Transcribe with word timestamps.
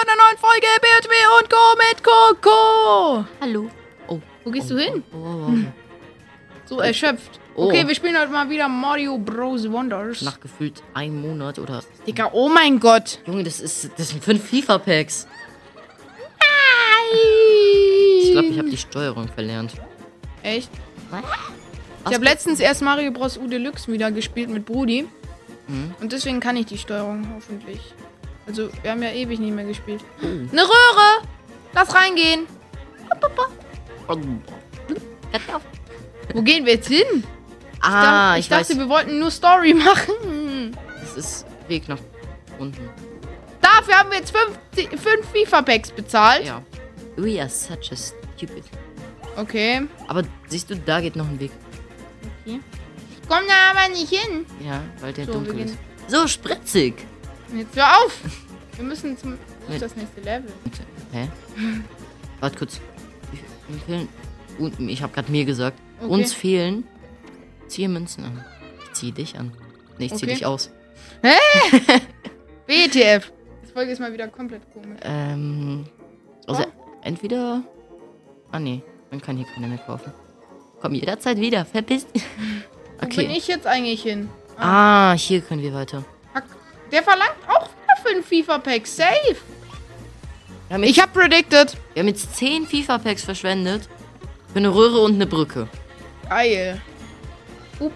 einer 0.00 0.16
neuen 0.16 0.38
Folge 0.38 0.66
BHB 0.80 1.12
und 1.40 1.50
Co. 1.50 1.56
mit 1.76 2.02
Coco. 2.02 3.24
Hallo. 3.40 3.70
Oh. 4.08 4.18
Wo 4.44 4.50
gehst 4.50 4.70
oh, 4.70 4.74
du 4.74 4.80
hin? 4.80 5.04
Oh, 5.12 5.16
oh, 5.16 5.50
oh. 5.50 5.56
So 6.64 6.80
erschöpft. 6.80 7.38
Oh. 7.54 7.66
Okay, 7.66 7.86
wir 7.86 7.94
spielen 7.94 8.18
heute 8.18 8.32
mal 8.32 8.48
wieder 8.48 8.68
Mario 8.68 9.18
Bros. 9.18 9.70
Wonders. 9.70 10.22
Nach 10.22 10.40
gefühlt 10.40 10.82
einem 10.94 11.20
Monat 11.20 11.58
oder. 11.58 11.82
Digga, 12.06 12.30
oh 12.32 12.48
mein 12.48 12.80
Gott. 12.80 13.18
Junge, 13.26 13.42
das 13.42 13.60
ist. 13.60 13.90
Das 13.98 14.08
sind 14.08 14.24
fünf 14.24 14.42
FIFA-Packs. 14.48 15.26
Ich 17.12 18.24
Ich 18.24 18.32
glaube, 18.32 18.48
ich 18.48 18.58
habe 18.58 18.70
die 18.70 18.76
Steuerung 18.76 19.28
verlernt. 19.28 19.74
Echt? 20.42 20.70
Was? 21.10 21.24
Ich 22.06 22.14
habe 22.14 22.24
letztens 22.24 22.60
erst 22.60 22.80
Mario 22.80 23.10
Bros. 23.10 23.36
U 23.36 23.46
Deluxe 23.46 23.92
wieder 23.92 24.10
gespielt 24.10 24.48
mit 24.48 24.64
Brudi. 24.64 25.06
Mhm. 25.66 25.94
Und 26.00 26.12
deswegen 26.12 26.40
kann 26.40 26.56
ich 26.56 26.66
die 26.66 26.78
Steuerung 26.78 27.28
hoffentlich. 27.34 27.80
Also, 28.50 28.68
wir 28.82 28.90
haben 28.90 29.00
ja 29.00 29.12
ewig 29.12 29.38
nicht 29.38 29.54
mehr 29.54 29.64
gespielt. 29.64 30.02
Oh. 30.20 30.26
Eine 30.26 30.62
Röhre! 30.62 31.22
Lass 31.72 31.94
reingehen. 31.94 32.48
Wo 36.34 36.42
gehen 36.42 36.66
wir 36.66 36.72
jetzt 36.72 36.88
hin? 36.88 37.22
Ah, 37.80 38.34
ich, 38.34 38.40
ich, 38.40 38.48
dachte, 38.48 38.70
weiß. 38.70 38.78
wir 38.78 38.88
wollten 38.88 39.20
nur 39.20 39.30
Story 39.30 39.72
machen. 39.86 40.76
Das 41.00 41.16
ist 41.16 41.46
Weg 41.68 41.88
nach 41.88 42.00
unten. 42.58 42.90
Dafür 43.62 43.94
haben 43.94 44.10
wir 44.10 44.18
jetzt 44.18 44.34
fünf, 44.36 45.00
fünf 45.00 45.26
FIFA-Packs 45.32 45.92
bezahlt. 45.92 46.44
Ja. 46.44 46.60
We 47.14 47.40
are 47.40 47.48
such 47.48 47.92
a 47.92 47.96
stupid. 47.96 48.64
Okay. 49.36 49.82
Aber 50.08 50.24
siehst 50.48 50.70
du, 50.70 50.76
da 50.76 51.00
geht 51.00 51.14
noch 51.14 51.28
ein 51.28 51.38
Weg. 51.38 51.52
Ich 52.44 52.58
komm 53.28 53.44
da 53.46 53.78
aber 53.78 53.94
nicht 53.94 54.12
hin. 54.12 54.44
Ja, 54.66 54.82
weil 55.00 55.12
der 55.12 55.26
So, 55.26 55.34
dunkel 55.34 55.60
ist. 55.60 55.76
So 56.08 56.26
spritzig. 56.26 57.06
Jetzt 57.54 57.76
hör 57.76 57.86
auf. 58.04 58.20
Wir 58.76 58.84
müssen 58.84 59.16
zum 59.18 59.34
auf 59.34 59.78
das 59.78 59.96
nächste 59.96 60.20
Level. 60.20 60.52
Hä? 61.12 61.28
Warte 62.40 62.58
kurz. 62.58 62.80
Mir 63.68 63.78
fehlen. 63.80 64.08
Ich 64.88 65.02
habe 65.02 65.12
gerade 65.12 65.30
mir 65.30 65.44
gesagt. 65.44 65.78
Okay. 66.00 66.08
Uns 66.12 66.32
fehlen. 66.32 66.84
Ziehe 67.68 67.88
Münzen 67.88 68.24
an. 68.24 68.44
Ich 68.84 68.92
ziehe 68.92 69.12
dich 69.12 69.38
an. 69.38 69.52
Nee, 69.98 70.06
ich 70.06 70.14
zieh 70.14 70.24
Okay. 70.26 70.34
dich 70.34 70.46
aus. 70.46 70.70
WTF. 72.66 73.32
Das 73.62 73.72
Folge 73.74 73.92
ist 73.92 74.00
mal 74.00 74.12
wieder 74.12 74.26
komplett 74.26 74.62
komisch. 74.72 74.98
Ähm. 75.04 75.84
Also 76.48 76.62
Oh. 76.64 76.66
entweder. 77.02 77.62
Ah 78.50 78.58
nee, 78.58 78.82
man 79.12 79.20
kann 79.22 79.36
hier 79.36 79.46
keine 79.54 79.68
mehr 79.68 79.78
kaufen. 79.78 80.12
Komm 80.80 80.94
jederzeit 80.94 81.38
wieder. 81.38 81.64
Verpiss 81.64 82.04
dich. 82.10 82.24
Wo 83.00 83.06
bin 83.06 83.18
Okay. 83.26 83.28
ich 83.36 83.46
jetzt 83.46 83.68
eigentlich 83.68 84.02
hin? 84.02 84.28
Ah, 84.56 85.12
hier 85.12 85.40
können 85.40 85.62
wir 85.62 85.72
weiter. 85.72 86.04
Der 86.92 87.02
verlangt 87.02 87.36
auch 87.48 87.68
wieder 87.68 88.10
fünf 88.10 88.26
FIFA-Packs. 88.28 88.96
Safe. 88.96 89.36
Ich 90.82 91.00
hab 91.00 91.12
predicted. 91.12 91.76
wir 91.94 92.00
haben 92.00 92.08
jetzt 92.08 92.36
10 92.36 92.66
FIFA-Packs 92.66 93.24
verschwendet. 93.24 93.88
Für 94.52 94.58
eine 94.58 94.74
Röhre 94.74 95.00
und 95.00 95.14
eine 95.14 95.26
Brücke. 95.26 95.68
Geil. 96.28 96.80
Up. 97.80 97.92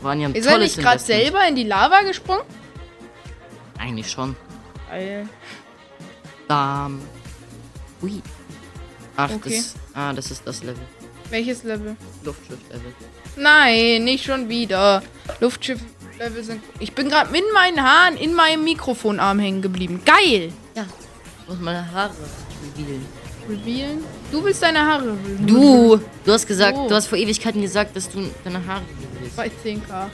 Waren 0.00 0.20
ja 0.20 0.28
ein 0.28 0.34
Ist 0.34 0.46
er 0.46 0.58
nicht 0.58 0.78
gerade 0.78 0.98
selber 0.98 1.46
in 1.46 1.54
die 1.56 1.64
Lava 1.64 2.02
gesprungen? 2.02 2.42
Eigentlich 3.78 4.10
schon. 4.10 4.36
Geil. 4.90 5.28
Bam. 6.48 7.00
Ui. 8.02 8.20
Ach, 9.16 9.30
Okay. 9.30 9.56
das, 9.56 9.74
ah, 9.94 10.12
das 10.12 10.30
ist 10.30 10.46
das 10.46 10.62
Level. 10.62 10.82
Welches 11.30 11.62
Level? 11.64 11.96
Luftschiff-Level. 12.24 12.92
Nein, 13.36 14.04
nicht 14.04 14.24
schon 14.24 14.48
wieder. 14.48 15.02
Luftschiff-Level 16.22 16.44
sind. 16.44 16.62
Ich 16.78 16.92
bin 16.94 17.08
gerade 17.08 17.30
mit 17.30 17.42
meinen 17.52 17.82
Haaren 17.82 18.16
in 18.16 18.34
meinem 18.34 18.64
Mikrofonarm 18.64 19.38
hängen 19.38 19.62
geblieben. 19.62 20.02
Geil. 20.04 20.52
Ja, 20.74 20.84
ich 21.42 21.48
muss 21.48 21.60
meine 21.60 21.90
Haare 21.90 22.12
revealen. 22.76 23.06
Revealen? 23.48 24.04
Du 24.30 24.44
willst 24.44 24.62
deine 24.62 24.80
Haare 24.80 25.12
revealen. 25.12 25.46
Du! 25.46 26.00
Du 26.24 26.32
hast 26.32 26.46
gesagt, 26.46 26.76
Oh. 26.78 26.88
du 26.88 26.94
hast 26.94 27.06
vor 27.08 27.18
Ewigkeiten 27.18 27.60
gesagt, 27.60 27.96
dass 27.96 28.08
du 28.08 28.30
deine 28.44 28.64
Haare 28.64 28.82
revealst. 29.20 29.36
Bei 29.36 29.50
10k. 29.64 30.10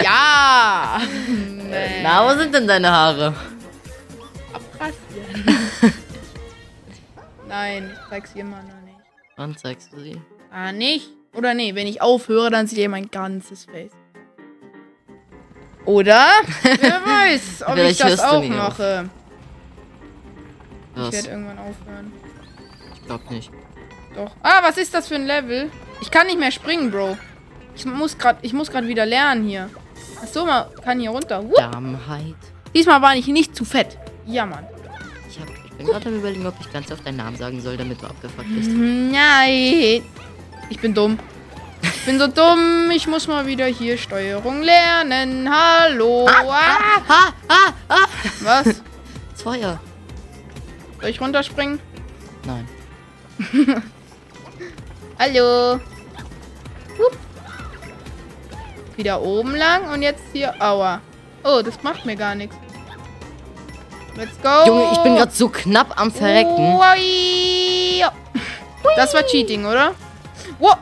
ja! 0.04 1.00
Nee. 1.38 2.02
Na, 2.02 2.28
wo 2.34 2.38
sind 2.38 2.54
denn 2.54 2.66
deine 2.66 2.90
Haare? 2.90 3.34
Abrasieren. 4.52 5.58
Nein, 7.48 7.90
ich 7.92 8.08
zeig's 8.08 8.34
noch 8.34 8.44
nicht. 8.44 8.96
Wann 9.36 9.56
zeigst 9.56 9.92
du 9.92 10.00
sie? 10.00 10.20
Ah, 10.50 10.72
nicht? 10.72 11.10
Oder 11.34 11.54
nee, 11.54 11.74
wenn 11.74 11.86
ich 11.86 12.02
aufhöre, 12.02 12.50
dann 12.50 12.66
seht 12.66 12.78
ihr 12.78 12.88
mein 12.88 13.10
ganzes 13.10 13.64
Face. 13.64 13.92
Oder? 15.84 16.26
Wer 16.62 17.00
weiß, 17.04 17.62
ob 17.66 17.76
ich 17.76 17.98
das 17.98 18.20
auch 18.20 18.44
mache. 18.44 19.08
Ich 20.94 21.02
Was? 21.02 21.12
werde 21.12 21.28
irgendwann 21.28 21.58
aufhören. 21.58 22.12
Ich 22.94 23.06
glaub 23.06 23.30
nicht. 23.30 23.50
Doch. 24.14 24.36
Ah, 24.42 24.62
was 24.62 24.76
ist 24.76 24.92
das 24.92 25.08
für 25.08 25.14
ein 25.14 25.26
Level? 25.26 25.70
Ich 26.00 26.10
kann 26.10 26.26
nicht 26.26 26.38
mehr 26.38 26.52
springen, 26.52 26.90
Bro. 26.90 27.16
Ich 27.74 27.86
muss 27.86 28.18
gerade, 28.18 28.38
ich 28.42 28.52
muss 28.52 28.70
gerade 28.70 28.86
wieder 28.86 29.06
lernen 29.06 29.48
hier. 29.48 29.70
Ach 30.22 30.26
so, 30.28 30.44
man 30.44 30.66
kann 30.84 31.00
hier 31.00 31.10
runter. 31.10 31.42
Damheit. 31.56 32.36
Diesmal 32.74 33.00
war 33.00 33.16
ich 33.16 33.26
nicht 33.26 33.56
zu 33.56 33.64
fett. 33.64 33.98
Ja, 34.26 34.44
Mann. 34.44 34.66
Ich, 35.28 35.40
hab, 35.40 35.48
ich 35.64 35.72
bin 35.72 35.86
gerade 35.86 36.08
am 36.08 36.16
überlegen, 36.16 36.46
ob 36.46 36.54
ich 36.60 36.70
ganz 36.72 36.92
auf 36.92 37.00
deinen 37.00 37.16
Namen 37.16 37.36
sagen 37.36 37.60
soll, 37.60 37.76
damit 37.76 38.00
du 38.02 38.06
abgefuckt 38.06 38.48
bist. 38.54 38.70
Nein. 38.70 40.02
Ich 40.72 40.80
bin 40.80 40.94
dumm. 40.94 41.18
Ich 41.82 42.06
bin 42.06 42.18
so 42.18 42.26
dumm. 42.28 42.90
Ich 42.94 43.06
muss 43.06 43.28
mal 43.28 43.44
wieder 43.44 43.66
hier 43.66 43.98
Steuerung 43.98 44.62
lernen. 44.62 45.46
Hallo. 45.54 46.26
Ah, 46.26 47.02
Ah, 47.08 47.32
ah, 47.46 47.72
ah! 47.90 48.06
Was? 48.40 48.64
Das 48.64 49.42
Feuer. 49.42 49.78
Soll 50.98 51.10
ich 51.10 51.20
runterspringen? 51.20 51.78
Nein. 52.46 52.66
Hallo. 55.18 55.74
Hup. 56.98 57.16
Wieder 58.96 59.20
oben 59.20 59.54
lang 59.54 59.90
und 59.92 60.00
jetzt 60.00 60.22
hier. 60.32 60.54
Aua. 60.58 61.02
Oh, 61.44 61.60
das 61.62 61.82
macht 61.82 62.06
mir 62.06 62.16
gar 62.16 62.34
nichts. 62.34 62.56
Let's 64.16 64.40
go. 64.42 64.64
Junge, 64.66 64.88
ich 64.92 64.98
bin 65.00 65.16
gerade 65.16 65.32
so 65.32 65.50
knapp 65.50 66.00
am 66.00 66.10
Verrecken. 66.10 66.76
Ui. 66.78 68.02
Das 68.96 69.12
war 69.12 69.22
Cheating, 69.26 69.66
oder? 69.66 69.94
Wow. 70.58 70.76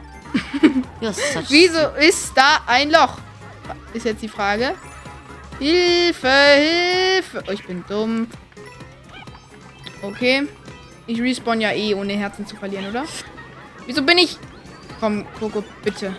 Wieso 1.48 1.88
ist 1.98 2.32
da 2.34 2.60
ein 2.66 2.91
Loch? 2.91 3.19
Ist 3.92 4.04
jetzt 4.04 4.22
die 4.22 4.28
Frage. 4.28 4.75
Hilfe, 5.58 6.28
Hilfe. 6.28 7.44
Oh, 7.47 7.53
ich 7.53 7.66
bin 7.66 7.84
dumm. 7.88 8.26
Okay. 10.03 10.47
Ich 11.06 11.20
respawn 11.20 11.60
ja 11.60 11.72
eh, 11.72 11.94
ohne 11.94 12.14
Herzen 12.14 12.47
zu 12.47 12.56
verlieren, 12.56 12.88
oder? 12.88 13.04
Wieso 13.86 14.03
bin 14.03 14.19
ich... 14.19 14.38
Komm, 15.00 15.26
Coco, 15.38 15.64
bitte. 15.82 16.14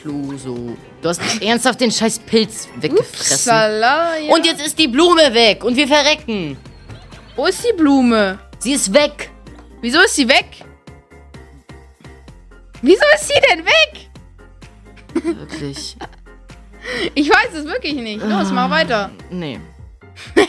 Cluso. 0.00 0.76
Du 1.00 1.08
hast 1.08 1.20
ernsthaft 1.40 1.80
den 1.80 1.90
scheiß 1.90 2.18
Pilz 2.20 2.68
weggefressen. 2.76 3.34
Upsala, 3.34 4.16
ja. 4.16 4.34
Und 4.34 4.46
jetzt 4.46 4.64
ist 4.64 4.78
die 4.78 4.88
Blume 4.88 5.32
weg 5.32 5.62
und 5.64 5.76
wir 5.76 5.86
verrecken. 5.86 6.56
Wo 7.36 7.46
ist 7.46 7.64
die 7.64 7.72
Blume? 7.72 8.38
Sie 8.58 8.72
ist 8.72 8.92
weg. 8.92 9.30
Wieso 9.80 10.00
ist 10.00 10.14
sie 10.16 10.28
weg? 10.28 10.64
Wieso 12.82 13.04
ist 13.14 13.28
sie 13.28 13.40
denn 13.50 13.64
weg? 13.64 14.10
Wirklich. 15.14 15.96
Ich 17.14 17.30
weiß 17.30 17.54
es 17.54 17.64
wirklich 17.64 17.94
nicht. 17.94 18.24
Los, 18.24 18.50
mach 18.50 18.68
weiter. 18.68 19.12
Nee. 19.30 19.60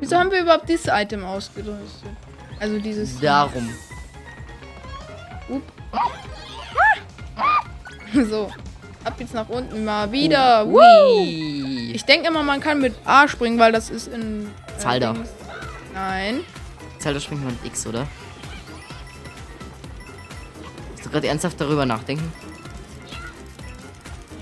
Wieso 0.00 0.16
haben 0.16 0.30
wir 0.30 0.42
überhaupt 0.42 0.68
dieses 0.68 0.86
Item 0.86 1.24
ausgerüstet? 1.24 2.12
Also 2.60 2.78
dieses... 2.78 3.18
Darum. 3.18 3.68
So. 8.30 8.50
Ab 9.04 9.14
jetzt 9.18 9.34
nach 9.34 9.48
unten 9.48 9.84
mal 9.84 10.10
wieder. 10.12 10.66
Woo! 10.66 10.78
Ui. 11.20 11.92
Ich 11.92 12.04
denke 12.04 12.28
immer, 12.28 12.42
man 12.42 12.60
kann 12.60 12.80
mit 12.80 12.94
A 13.04 13.26
springen, 13.28 13.58
weil 13.58 13.72
das 13.72 13.90
ist 13.90 14.08
in. 14.08 14.46
Äh, 14.46 14.78
Zelda. 14.78 15.12
Dings. 15.12 15.28
Nein. 15.94 16.40
Zelda 16.98 17.20
springt 17.20 17.44
man 17.44 17.54
mit 17.54 17.64
X, 17.66 17.86
oder? 17.86 18.06
Du 21.08 21.12
gerade 21.12 21.28
ernsthaft 21.28 21.58
darüber 21.58 21.86
nachdenken? 21.86 22.30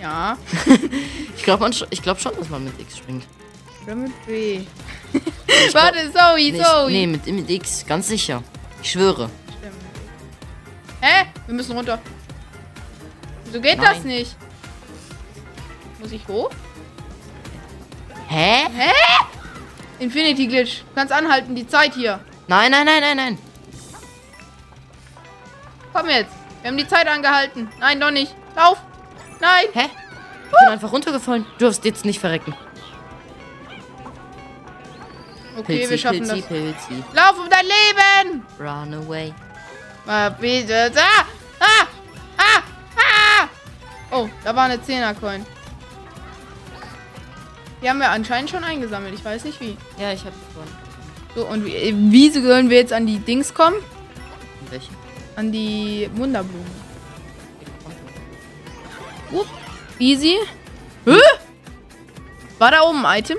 Ja. 0.00 0.36
Ich 1.36 1.42
glaube 1.44 1.70
glaub 2.02 2.18
schon, 2.20 2.32
dass 2.36 2.48
man 2.48 2.64
mit 2.64 2.80
X 2.80 2.98
springt. 2.98 3.24
Oder 3.84 3.94
mit 3.94 4.26
B. 4.26 4.62
Warte, 5.72 6.12
Zoe, 6.12 6.50
Nee, 6.50 6.60
Zoe. 6.60 6.90
nee 6.90 7.06
mit, 7.06 7.24
mit 7.24 7.48
X, 7.48 7.86
ganz 7.86 8.08
sicher. 8.08 8.42
Ich 8.82 8.90
schwöre. 8.90 9.30
Stimmt. 9.60 9.74
Hä? 11.00 11.26
Wir 11.46 11.54
müssen 11.54 11.76
runter. 11.76 12.00
Wieso 13.44 13.60
geht 13.60 13.78
das 13.78 13.98
Nein. 13.98 14.06
nicht? 14.06 14.36
Muss 16.00 16.10
ich 16.10 16.26
hoch? 16.26 16.50
Hä? 18.26 18.66
Infinity 20.00 20.48
Glitch. 20.48 20.80
Du 20.80 20.94
kannst 20.96 21.12
anhalten, 21.12 21.54
die 21.54 21.68
Zeit 21.68 21.94
hier. 21.94 22.18
Nein, 22.48 22.72
nein, 22.72 22.86
nein, 22.86 23.00
nein, 23.02 23.16
nein. 23.16 23.38
Komm 25.92 26.08
jetzt. 26.08 26.35
Wir 26.66 26.72
haben 26.72 26.78
die 26.78 26.88
Zeit 26.88 27.06
angehalten. 27.06 27.68
Nein, 27.78 28.00
doch 28.00 28.10
nicht. 28.10 28.34
Lauf. 28.56 28.78
Nein. 29.38 29.66
Hä? 29.72 29.84
Ich 29.84 30.50
bin 30.50 30.68
einfach 30.68 30.90
runtergefallen. 30.90 31.46
Du 31.58 31.64
darfst 31.64 31.84
jetzt 31.84 32.04
nicht 32.04 32.18
verrecken. 32.18 32.56
Okay, 35.56 35.76
Pilzi, 35.76 35.90
wir 35.90 35.98
schaffen 35.98 36.18
Pilzi, 36.18 36.40
das. 36.40 36.48
Pilzi. 36.48 37.04
Lauf 37.14 37.38
um 37.38 37.48
dein 37.48 37.66
Leben! 37.66 38.44
Run 38.58 38.94
away. 38.94 39.32
Ah, 40.08 40.28
bitte. 40.28 40.90
Ah! 40.96 41.26
Ah! 41.60 41.86
Ah! 42.36 42.62
Ah! 42.96 43.48
Oh, 44.10 44.28
da 44.42 44.56
war 44.56 44.64
eine 44.64 44.78
10er-Coin. 44.78 45.46
Die 47.80 47.88
haben 47.88 48.00
wir 48.00 48.10
anscheinend 48.10 48.50
schon 48.50 48.64
eingesammelt. 48.64 49.14
Ich 49.14 49.24
weiß 49.24 49.44
nicht 49.44 49.60
wie. 49.60 49.76
Ja, 50.00 50.12
ich 50.12 50.24
hab 50.24 50.32
gewonnen. 50.48 50.76
So, 51.36 51.46
und 51.46 51.64
wie, 51.64 51.76
äh, 51.76 51.94
wie 51.94 52.28
sollen 52.30 52.70
wir 52.70 52.78
jetzt 52.78 52.92
an 52.92 53.06
die 53.06 53.20
Dings 53.20 53.54
kommen? 53.54 53.76
Welche? 54.68 54.90
An 55.36 55.52
die 55.52 56.08
Wunderblume. 56.14 56.64
Upp, 59.32 59.46
easy. 59.98 60.38
Hä? 61.04 61.18
War 62.58 62.70
da 62.70 62.82
oben 62.82 63.04
ein 63.04 63.20
Item? 63.20 63.38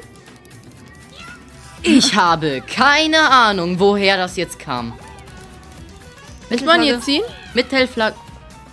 Ich 1.82 2.16
habe 2.16 2.62
keine 2.62 3.30
Ahnung, 3.30 3.80
woher 3.80 4.18
das 4.18 4.36
jetzt 4.36 4.60
kam. 4.60 4.94
Muss 6.50 6.62
man 6.62 6.82
hier 6.82 7.02
ziehen? 7.02 7.24
Mittelflanke. 7.54 8.18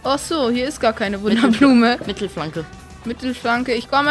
Ach 0.03 0.19
so, 0.19 0.51
hier 0.51 0.69
ist 0.69 0.81
gar 0.81 0.93
keine 0.93 1.23
Wunderblume. 1.23 1.99
Mittelflanke. 2.07 2.67
Mittelflanke, 3.05 3.73
ich 3.73 3.91
komme. 3.91 4.11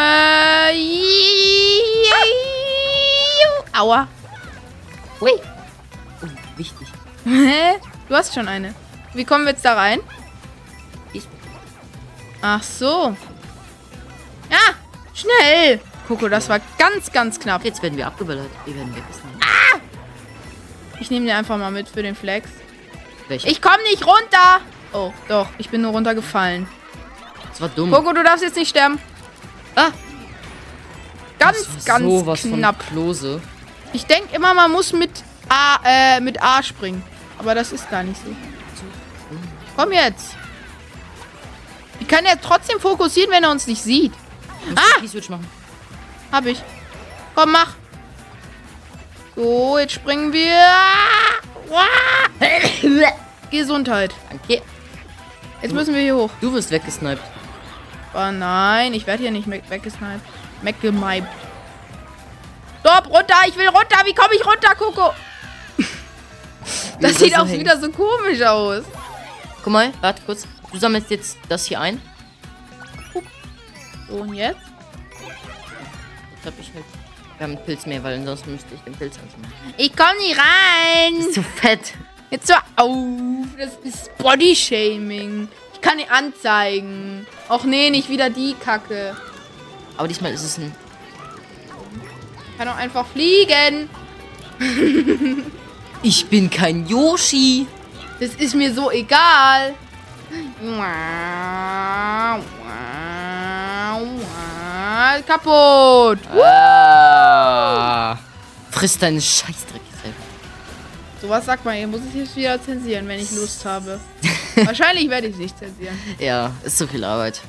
Aua. 3.74 4.08
Ui. 5.22 5.32
Oh, 6.22 6.28
wichtig. 6.58 6.88
Hä? 7.26 7.80
Du 8.10 8.16
hast 8.16 8.34
schon 8.34 8.48
eine. 8.48 8.74
Wie 9.14 9.26
kommen 9.26 9.46
wir 9.46 9.52
jetzt 9.52 9.64
da 9.66 9.74
rein? 9.76 10.00
Ich- 11.14 11.28
Ach 12.42 12.64
so. 12.64 13.16
Ja, 14.50 14.58
schnell. 15.14 15.80
Coco, 16.08 16.28
das 16.28 16.50
war 16.50 16.60
ganz, 16.78 17.12
ganz 17.12 17.40
knapp. 17.40 17.64
Jetzt 17.64 17.82
werden 17.82 17.98
wir 17.98 18.08
abgeballert. 18.08 18.50
Wir 18.66 18.76
werden 18.76 18.94
weggesniped. 18.96 19.44
Ich 21.00 21.10
nehme 21.12 21.26
den 21.26 21.36
einfach 21.36 21.58
mal 21.58 21.72
mit 21.72 21.90
für 21.90 22.04
den 22.04 22.16
Flex. 22.16 22.50
Welcher? 23.28 23.48
Ich 23.48 23.62
komme 23.62 23.82
nicht 23.90 24.06
runter. 24.06 24.60
Oh, 24.94 25.12
doch. 25.28 25.48
Ich 25.58 25.70
bin 25.70 25.82
nur 25.82 25.92
runtergefallen. 25.92 26.68
Das 27.50 27.62
war 27.62 27.70
dumm. 27.70 27.92
Coco, 27.92 28.14
du 28.14 28.24
darfst 28.24 28.44
jetzt 28.44 28.56
nicht 28.56 28.70
sterben. 28.70 29.00
Ah, 29.76 29.90
Ganz, 31.40 31.58
das 31.58 31.88
war 31.88 32.00
ganz 32.00 32.06
sowas 32.06 32.42
knapp. 32.44 32.84
von 32.84 32.94
Klose. 32.94 33.42
Ich 33.92 34.06
denke 34.06 34.36
immer, 34.36 34.54
man 34.54 34.72
muss 34.72 34.94
mit 34.94 35.12
A, 35.50 35.78
äh, 35.84 36.20
mit 36.22 36.42
A 36.42 36.62
springen. 36.64 37.04
Aber 37.38 37.54
das 37.56 37.72
ist 37.72 37.90
gar 37.90 38.04
nicht 38.04 38.20
so. 38.24 38.34
Komm 39.76 39.92
jetzt. 39.92 40.36
Ich 42.00 42.08
kann 42.08 42.26
ja 42.26 42.36
trotzdem 42.36 42.80
fokussieren, 42.80 43.32
wenn 43.32 43.44
er 43.44 43.52
uns 43.52 43.68
nicht 43.68 43.82
sieht. 43.82 44.14
Ah! 44.76 45.00
Die 45.02 45.08
Switch 45.08 45.30
machen. 45.30 45.48
Hab 46.32 46.46
ich. 46.46 46.62
Komm, 47.36 47.52
mach. 47.52 47.74
So, 49.36 49.78
jetzt 49.80 49.94
springen 49.94 50.32
wir. 50.32 50.60
Gesundheit. 53.52 54.14
Danke. 54.30 54.62
Jetzt 55.62 55.74
müssen 55.74 55.94
wir 55.94 56.02
hier 56.02 56.16
hoch. 56.16 56.30
Du 56.42 56.54
wirst 56.54 56.72
weggesniped. 56.72 57.24
Oh 58.14 58.32
nein, 58.32 58.94
ich 58.94 59.08
werde 59.08 59.24
hier 59.24 59.32
nicht 59.32 59.48
weggesniped. 59.48 60.22
Weggemiped. 60.62 61.28
Stopp, 62.82 63.10
runter, 63.10 63.36
ich 63.48 63.56
will 63.56 63.70
runter. 63.70 63.98
Wie 64.06 64.14
komme 64.14 64.36
ich 64.36 64.46
runter, 64.46 64.76
Coco? 64.76 65.14
Das 67.00 67.18
sieht 67.18 67.38
auch 67.38 67.46
hängen? 67.46 67.62
wieder 67.62 67.78
so 67.78 67.90
komisch 67.90 68.42
aus. 68.42 68.84
Guck 69.64 69.72
mal, 69.72 69.94
warte 70.02 70.22
kurz. 70.26 70.46
Du 70.72 70.78
sammelst 70.78 71.10
jetzt 71.10 71.38
das 71.48 71.66
hier 71.66 71.80
ein. 71.80 72.02
So, 74.10 74.16
und 74.16 74.34
jetzt? 74.34 74.58
Jetzt 76.36 76.46
hab 76.46 76.60
ich 76.60 76.74
halt. 76.74 76.84
Wir 77.38 77.44
haben 77.46 77.56
einen 77.56 77.66
Pilz 77.66 77.86
mehr, 77.86 78.04
weil 78.04 78.16
ansonsten 78.16 78.52
müsste 78.52 78.76
ich 78.76 78.82
den 78.82 78.94
Pilz 78.94 79.18
ansammeln. 79.18 79.54
Ich 79.78 79.96
komme 79.96 80.18
nicht 80.20 80.38
rein. 80.38 81.32
Zu 81.32 81.42
fett. 81.42 81.94
Jetzt 82.30 82.52
hör 82.52 82.62
auf. 82.76 83.48
Das 83.58 83.76
ist 83.84 84.16
Bodyshaming. 84.18 85.48
Ich 85.74 85.82
kann 85.82 85.98
nicht 85.98 86.12
anzeigen. 86.12 87.26
Och 87.50 87.64
nee, 87.64 87.90
nicht 87.90 88.10
wieder 88.10 88.30
die 88.30 88.56
Kacke. 88.56 89.16
Aber 89.98 90.08
diesmal 90.08 90.34
ist 90.34 90.44
es 90.44 90.58
ein. 90.58 90.76
Ich 92.52 92.58
kann 92.58 92.68
auch 92.68 92.76
einfach 92.76 93.08
fliegen. 93.08 93.90
Ich 96.06 96.26
bin 96.26 96.50
kein 96.50 96.86
Yoshi. 96.86 97.66
Das 98.24 98.36
ist 98.36 98.56
mir 98.56 98.74
so 98.74 98.90
egal. 98.90 99.76
Kaputt. 105.28 106.20
Ah. 106.42 108.18
Friss 108.72 108.98
deinen 108.98 109.20
Scheißdreck 109.20 109.82
selber. 110.02 110.18
Sowas 111.22 111.46
sagt 111.46 111.66
man, 111.66 111.76
ihr 111.76 111.88
muss 111.88 112.00
es 112.08 112.14
jetzt 112.16 112.36
wieder 112.38 112.62
zensieren, 112.62 113.10
wenn 113.10 113.20
ich 113.20 113.32
Lust 113.32 113.66
habe. 113.66 114.00
Wahrscheinlich 114.56 115.10
werde 115.10 115.28
ich 115.28 115.34
es 115.34 115.40
nicht 115.40 115.58
zensieren. 115.58 116.00
Ja, 116.18 116.50
ist 116.64 116.78
so 116.78 116.88
viel 116.88 117.04
Arbeit. 117.04 117.42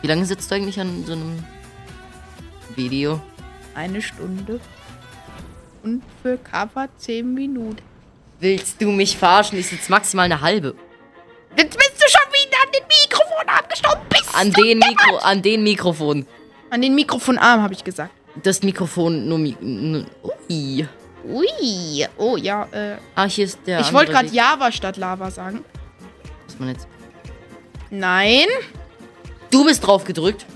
Wie 0.00 0.06
lange 0.06 0.24
sitzt 0.24 0.50
du 0.50 0.54
eigentlich 0.54 0.80
an 0.80 1.04
so 1.04 1.12
einem 1.12 1.44
Video? 2.74 3.20
Eine 3.74 4.00
Stunde. 4.00 4.60
Und 5.82 6.02
für 6.22 6.38
Cover 6.38 6.88
10 6.96 7.34
Minuten. 7.34 7.87
Willst 8.40 8.80
du 8.80 8.90
mich 8.90 9.16
verarschen? 9.16 9.58
Ich 9.58 9.68
sitze 9.68 9.90
maximal 9.90 10.24
eine 10.26 10.40
halbe. 10.40 10.74
Jetzt 11.56 11.76
bist 11.76 11.94
du 11.96 12.06
schon 12.08 12.32
wieder 12.32 12.56
an 12.64 12.72
den 12.72 12.84
Mikrofon 12.86 13.48
abgestorben. 13.48 14.02
Bist 14.08 14.34
An 14.34 14.52
du 14.52 14.62
den. 14.62 14.78
Mikro, 14.78 15.16
an 15.16 15.42
den 15.42 15.62
Mikrofon. 15.64 16.26
An 16.70 16.82
den 16.82 16.94
Mikrofonarm, 16.94 17.62
habe 17.62 17.74
ich 17.74 17.82
gesagt. 17.82 18.12
Das 18.42 18.62
Mikrofon 18.62 19.26
nur. 19.28 19.38
Mi 19.38 19.56
ui. 20.48 20.86
Ui. 21.24 22.06
Oh 22.16 22.36
ja, 22.36 22.68
äh. 22.70 22.96
Ah, 23.16 23.24
hier 23.26 23.46
ist 23.46 23.58
der. 23.66 23.80
ich 23.80 23.92
wollte 23.92 24.12
gerade. 24.12 24.28
Java 24.28 24.70
statt 24.70 24.96
Lava 24.96 25.30
sagen. 25.30 25.64
Muss 26.46 26.58
man 26.60 26.68
jetzt. 26.68 26.86
Nein. 27.90 28.46
Du 29.50 29.64
bist 29.64 29.84
drauf 29.84 30.04
gedrückt. 30.04 30.46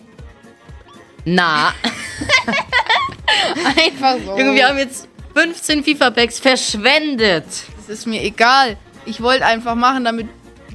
Na, 1.25 1.73
Einfach 3.77 4.17
so. 4.25 4.37
Junge, 4.39 4.55
wir 4.55 4.69
haben 4.69 4.79
jetzt 4.79 5.09
15 5.35 5.85
FIFA-Packs 5.85 6.39
verschwendet. 6.41 7.45
Das 7.87 7.99
ist 7.99 8.07
mir 8.07 8.23
egal. 8.23 8.77
Ich 9.05 9.21
wollte 9.21 9.45
einfach 9.45 9.75
machen, 9.75 10.05
damit 10.05 10.29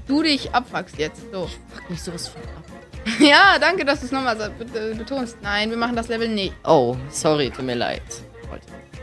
du 0.08 0.24
dich 0.24 0.54
abfuckst 0.54 0.98
jetzt. 0.98 1.22
So. 1.32 1.50
Fuck 1.74 1.90
mich 1.90 2.02
sowas 2.02 2.28
von 2.28 2.42
ab. 2.42 2.64
Ja, 3.20 3.58
danke, 3.58 3.86
dass 3.86 4.02
du 4.02 4.08
es 4.08 4.12
nochmal 4.12 4.38
äh, 4.42 4.94
betonst. 4.94 5.38
Nein, 5.42 5.70
wir 5.70 5.78
machen 5.78 5.96
das 5.96 6.10
Level 6.10 6.28
nicht. 6.28 6.54
Oh, 6.66 6.98
sorry, 7.10 7.50
tut 7.50 7.64
mir 7.64 7.76
leid. 7.76 8.02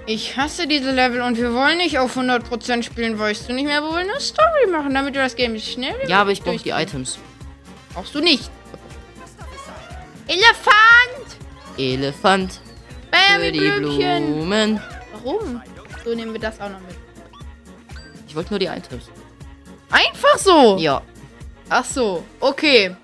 Ich 0.06 0.36
hasse 0.36 0.66
diese 0.66 0.90
Level 0.90 1.22
und 1.22 1.38
wir 1.38 1.54
wollen 1.54 1.78
nicht 1.78 1.98
auf 1.98 2.14
100% 2.18 2.82
spielen, 2.82 3.18
weißt 3.18 3.48
du 3.48 3.54
nicht 3.54 3.64
mehr. 3.64 3.80
Wir 3.80 3.90
wollen 3.90 4.10
eine 4.10 4.20
Story 4.20 4.66
machen, 4.70 4.92
damit 4.92 5.14
wir 5.14 5.22
das 5.22 5.34
Game 5.34 5.58
schnell 5.58 5.94
Ja, 6.06 6.20
aber 6.20 6.32
ich 6.32 6.42
brauche 6.42 6.58
die. 6.58 6.70
Items. 6.70 7.18
Brauchst 7.94 8.14
du 8.14 8.20
nicht. 8.20 8.50
Elefant! 10.26 11.38
Elefant 11.78 12.60
Bam, 13.10 13.40
für 13.40 13.52
die 13.52 13.58
Blümchen! 13.60 14.26
Blumen. 14.26 14.80
Warum? 15.12 15.62
So 16.04 16.14
nehmen 16.14 16.34
wir 16.34 16.40
das 16.40 16.60
auch 16.60 16.68
noch 16.68 16.80
mit. 16.80 17.03
Ich 18.34 18.36
wollte 18.36 18.50
nur 18.50 18.58
die 18.58 18.66
Items. 18.66 19.08
Einfach 19.92 20.38
so. 20.38 20.76
Ja. 20.76 21.02
Ach 21.68 21.84
so, 21.84 22.24
okay. 22.40 22.96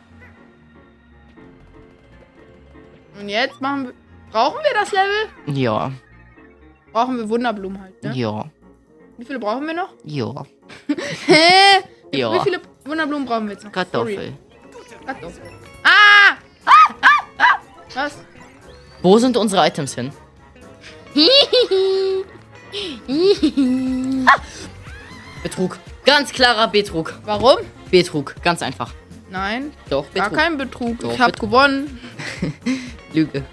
Und 3.16 3.28
jetzt 3.28 3.60
machen 3.60 3.84
wir. 3.84 3.92
Brauchen 4.32 4.58
wir 4.60 4.74
das 4.74 4.90
Level? 4.90 5.28
Ja. 5.56 5.92
Brauchen 6.92 7.16
wir 7.16 7.28
Wunderblumen 7.28 7.80
halt, 7.80 8.02
ne? 8.02 8.12
Ja. 8.12 8.50
Wie 9.18 9.24
viele 9.24 9.38
brauchen 9.38 9.68
wir 9.68 9.74
noch? 9.74 9.94
Ja. 10.02 10.44
Hä? 11.26 11.84
Ja. 12.12 12.34
Wie 12.34 12.40
viele 12.40 12.60
Wunderblumen 12.84 13.24
brauchen 13.24 13.46
wir 13.46 13.52
jetzt 13.52 13.62
noch? 13.62 13.70
Kartoffel. 13.70 14.16
Sorry. 14.16 14.32
Kartoffel. 15.06 15.42
Ah! 15.84 16.34
ah, 16.66 16.94
ah, 17.02 17.22
ah! 17.38 17.60
Was? 17.94 18.18
Wo 19.00 19.16
sind 19.18 19.36
unsere 19.36 19.64
Items 19.64 19.94
hin? 19.94 20.10
Betrug. 25.42 25.78
Ganz 26.04 26.32
klarer 26.32 26.68
Betrug. 26.68 27.14
Warum? 27.24 27.58
Betrug. 27.90 28.34
Ganz 28.42 28.62
einfach. 28.62 28.92
Nein, 29.30 29.72
Doch, 29.88 30.12
gar 30.12 30.24
Betrug. 30.28 30.38
kein 30.38 30.58
Betrug. 30.58 30.98
Doch, 30.98 31.12
ich 31.14 31.20
habe 31.20 31.32
gewonnen. 31.32 32.00
Lüge. 33.12 33.44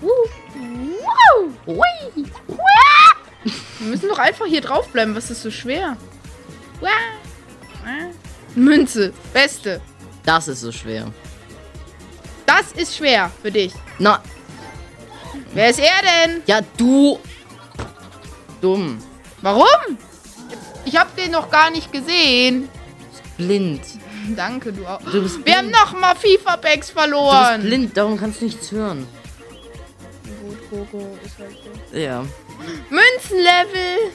Wow. 0.00 1.50
Ui. 1.66 2.24
Wir 3.78 3.86
müssen 3.88 4.08
doch 4.08 4.18
einfach 4.18 4.46
hier 4.46 4.60
draufbleiben. 4.60 5.14
Was 5.14 5.30
ist 5.30 5.42
so 5.42 5.50
schwer? 5.50 5.96
Ah. 6.82 8.10
Münze. 8.54 9.12
Beste. 9.32 9.80
Das 10.24 10.48
ist 10.48 10.60
so 10.60 10.70
schwer. 10.72 11.06
Das 12.44 12.72
ist 12.72 12.96
schwer 12.96 13.30
für 13.42 13.50
dich. 13.50 13.72
Na, 13.98 14.22
Wer 15.54 15.70
ist 15.70 15.78
er 15.80 16.26
denn? 16.26 16.42
ja, 16.46 16.60
du. 16.76 17.18
Dumm. 18.60 18.98
Warum? 19.40 19.64
Ich 20.88 20.96
habe 20.96 21.10
den 21.20 21.32
noch 21.32 21.50
gar 21.50 21.70
nicht 21.70 21.92
gesehen. 21.92 22.68
Blind. 23.36 23.82
Danke, 24.34 24.72
du 24.72 24.86
auch. 24.86 25.00
Du 25.02 25.22
bist 25.22 25.44
Wir 25.44 25.56
haben 25.58 25.68
blind. 25.68 25.78
noch 25.82 26.00
mal 26.00 26.14
FIFA-Packs 26.14 26.62
Du 26.64 26.78
bist 26.78 26.90
verloren. 26.92 27.60
blind, 27.62 27.94
darum 27.96 28.16
kannst 28.18 28.40
du 28.40 28.46
nichts 28.46 28.72
hören. 28.72 29.06
Gut. 30.42 30.58
Coco 30.70 31.18
ist 31.24 31.38
halt 31.38 31.56
so. 31.92 31.96
Ja. 31.96 32.24
Münzenlevel! 32.90 34.12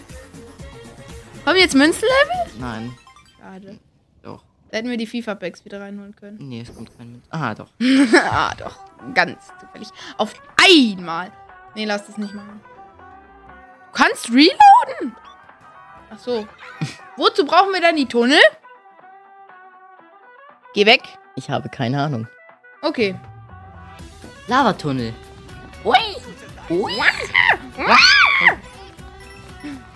Haben 1.45 1.55
wir 1.55 1.61
jetzt 1.61 1.75
Münzenlevel? 1.75 2.59
Nein. 2.59 2.97
Schade. 3.39 3.79
Doch. 4.23 4.43
Da 4.71 4.77
hätten 4.77 4.89
wir 4.89 4.97
die 4.97 5.07
FIFA-Packs 5.07 5.63
wieder 5.65 5.79
reinholen 5.79 6.15
können. 6.15 6.37
Nee, 6.39 6.61
es 6.61 6.73
kommt 6.73 6.95
kein 6.97 7.11
mit. 7.11 7.21
Aha, 7.29 7.53
doch. 7.53 7.69
ah, 8.31 8.53
doch. 8.55 8.77
Ganz 9.13 9.45
zufällig. 9.59 9.89
Auf 10.17 10.33
einmal. 10.57 11.31
Nee, 11.75 11.85
lass 11.85 12.07
das 12.07 12.17
nicht 12.17 12.33
machen. 12.33 12.61
Du 13.91 13.97
kannst 13.99 14.29
reloaden? 14.29 15.15
Ach 16.13 16.19
so. 16.19 16.47
Wozu 17.17 17.45
brauchen 17.45 17.73
wir 17.73 17.81
dann 17.81 17.95
die 17.95 18.05
Tunnel? 18.05 18.39
Geh 20.73 20.85
weg. 20.85 21.01
Ich 21.35 21.49
habe 21.49 21.69
keine 21.69 22.01
Ahnung. 22.01 22.27
Okay. 22.81 23.15
Lavatunnel. 24.47 25.13
Ui. 25.83 25.97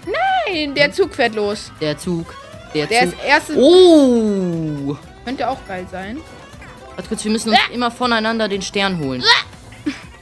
Nein, 0.05 0.73
der 0.75 0.91
Zug 0.91 1.13
fährt 1.13 1.35
los. 1.35 1.71
Der 1.81 1.97
Zug. 1.97 2.33
Der, 2.73 2.87
Der 2.87 3.09
Zug. 3.09 3.13
ist 3.19 3.23
erste. 3.25 3.55
Oh! 3.57 4.97
Könnte 5.25 5.47
auch 5.49 5.59
geil 5.67 5.85
sein. 5.91 6.21
Warte 6.95 7.09
kurz, 7.09 7.23
wir 7.23 7.31
müssen 7.31 7.49
uns 7.49 7.59
immer 7.73 7.91
voneinander 7.91 8.47
den 8.47 8.61
Stern 8.61 8.99
holen. 8.99 9.23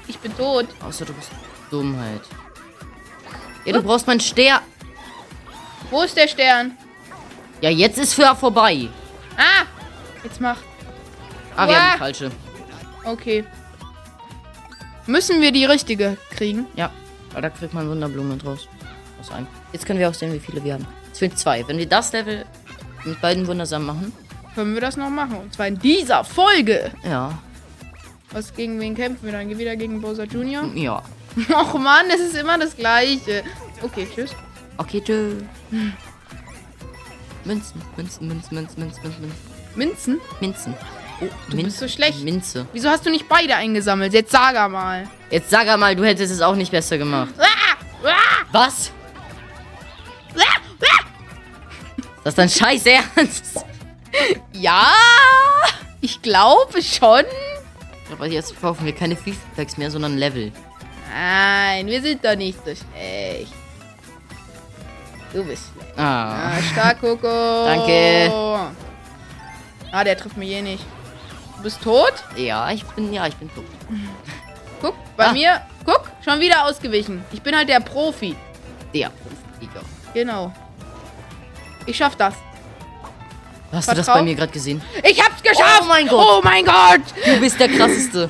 Ich 0.08 0.18
bin 0.20 0.36
tot. 0.36 0.68
Außer 0.82 1.06
du 1.06 1.14
bist 1.14 1.30
Dummheit. 1.72 2.22
Ja, 3.66 3.74
du 3.74 3.82
brauchst 3.82 4.08
meinen 4.08 4.20
Stern. 4.20 4.62
Wo 5.90 6.02
ist 6.02 6.16
der 6.18 6.28
Stern? 6.28 6.78
Ja, 7.62 7.70
jetzt 7.70 7.98
ist 7.98 8.14
für 8.14 8.36
vorbei. 8.36 8.90
Ah! 9.38 9.66
Jetzt 10.24 10.42
mach. 10.42 10.58
Ah, 11.56 11.68
wir 11.68 11.74
Uah. 11.74 11.80
haben 11.80 11.94
die 11.94 12.00
falsche. 12.00 12.32
Okay. 13.06 13.46
Müssen 15.08 15.42
wir 15.42 15.52
die 15.52 15.66
richtige 15.66 16.18
kriegen? 16.32 16.66
Ja, 16.76 16.90
weil 17.32 17.42
da 17.44 17.50
kriegt 17.50 17.74
man 17.74 17.88
Wunderblumen 17.90 18.40
draus. 18.40 18.68
Aus 19.22 19.32
einem. 19.32 19.48
Jetzt 19.72 19.86
können 19.86 20.00
wir 20.00 20.10
auch 20.10 20.14
sehen, 20.14 20.34
wie 20.34 20.40
viele 20.40 20.64
wir 20.64 20.74
haben. 20.74 20.88
Es 21.12 21.20
fehlen 21.20 21.36
zwei. 21.38 21.66
Wenn 21.68 21.78
wir 21.78 21.88
das 21.88 22.12
Level 22.12 22.46
mit 23.04 23.22
beiden 23.22 23.46
Wundersamen 23.48 23.86
machen. 23.88 24.14
Können 24.56 24.74
wir 24.74 24.82
das 24.82 24.98
noch 24.98 25.10
machen? 25.10 25.38
Und 25.38 25.54
zwar 25.54 25.68
in 25.68 25.78
dieser 25.80 26.24
Folge. 26.24 26.92
Ja. 27.04 27.38
Was 28.32 28.54
gegen 28.54 28.80
wen 28.80 28.96
kämpfen 28.96 29.26
wir 29.26 29.32
dann? 29.32 29.58
Wieder 29.58 29.76
gegen 29.76 30.02
Bowser 30.02 30.24
Jr.? 30.26 30.66
Ja. 30.76 31.04
Och 31.50 31.74
Mann, 31.76 32.06
es 32.10 32.22
ist 32.22 32.36
immer 32.36 32.58
das 32.58 32.76
Gleiche. 32.76 33.44
Okay, 33.82 34.08
tschüss. 34.14 34.32
Okay, 34.78 35.02
tschö. 35.02 35.34
Münzen, 37.46 37.82
Münzen, 37.96 38.28
Münzen, 38.28 38.56
Münzen, 38.56 38.80
Münzen, 38.80 39.02
Münzen, 39.04 39.32
Minzen? 39.76 40.22
Minzen. 40.42 40.76
Oh, 41.22 41.28
Du 41.50 41.58
bist 41.58 41.78
so 41.80 41.88
schlecht. 41.88 42.24
Minze. 42.24 42.68
Wieso 42.74 42.90
hast 42.90 43.06
du 43.06 43.10
nicht 43.10 43.30
beide 43.30 43.56
eingesammelt? 43.56 44.14
Jetzt 44.14 44.32
sag 44.32 44.56
er 44.56 44.68
mal. 44.68 45.08
Jetzt 45.30 45.50
sag 45.50 45.66
mal, 45.78 45.96
du 45.96 46.04
hättest 46.04 46.34
es 46.34 46.42
auch 46.42 46.56
nicht 46.56 46.72
besser 46.72 46.98
gemacht. 46.98 47.34
Ah! 47.38 47.76
Ah! 48.04 48.46
Was? 48.52 48.92
Ah! 50.36 50.42
Ah! 50.82 51.06
Ist 51.98 52.26
das 52.26 52.36
dein 52.36 52.50
Scheiß 52.50 52.86
Ernst? 52.86 53.66
Ja, 54.54 54.92
ich 56.02 56.22
glaube 56.22 56.82
schon. 56.82 57.24
Aber 58.12 58.28
jetzt 58.28 58.60
kaufen 58.60 58.86
wir 58.86 58.94
keine 58.94 59.16
FIFA-Packs 59.16 59.78
mehr, 59.78 59.92
sondern 59.92 60.18
Level. 60.18 60.52
Nein, 61.14 61.88
wir 61.88 62.02
sind 62.02 62.24
doch 62.26 62.36
nicht 62.36 62.58
so 62.66 62.72
schlecht. 62.76 63.54
Du 65.36 65.44
bist. 65.44 65.66
Ah. 65.98 66.54
Ah, 66.56 66.62
stark, 66.72 67.02
Coco. 67.02 67.66
Danke. 67.66 68.32
Ah, 69.92 70.02
der 70.06 70.16
trifft 70.18 70.38
mich 70.38 70.50
eh 70.50 70.62
nicht. 70.62 70.86
Du 71.58 71.64
bist 71.64 71.82
tot? 71.82 72.14
Ja, 72.38 72.72
ich 72.72 72.86
bin, 72.86 73.12
ja, 73.12 73.28
ich 73.28 73.36
bin 73.36 73.54
tot. 73.54 73.66
Guck, 74.82 74.96
bei 75.18 75.26
Ah. 75.28 75.34
mir. 75.34 75.62
Guck, 75.86 76.10
schon 76.24 76.40
wieder 76.40 76.64
ausgewichen. 76.64 77.22
Ich 77.34 77.42
bin 77.42 77.54
halt 77.54 77.68
der 77.68 77.82
Profi. 77.82 78.34
Der 78.94 79.10
Profiliga. 79.10 79.82
Genau. 80.14 80.54
Ich 81.86 81.98
schaff 81.98 82.16
das. 82.16 82.34
Hast 83.74 83.92
du 83.92 83.96
das 83.96 84.06
bei 84.06 84.22
mir 84.24 84.36
gerade 84.36 84.54
gesehen? 84.54 84.82
Ich 85.04 85.22
hab's 85.22 85.44
geschafft! 85.44 85.82
Oh 85.82 85.86
mein 85.86 86.08
Gott. 86.08 86.26
Oh 86.26 86.42
mein 86.46 86.64
Gott! 86.64 87.02
Du 87.26 87.40
bist 87.42 87.60
der 87.60 87.68
krasseste. 87.68 88.30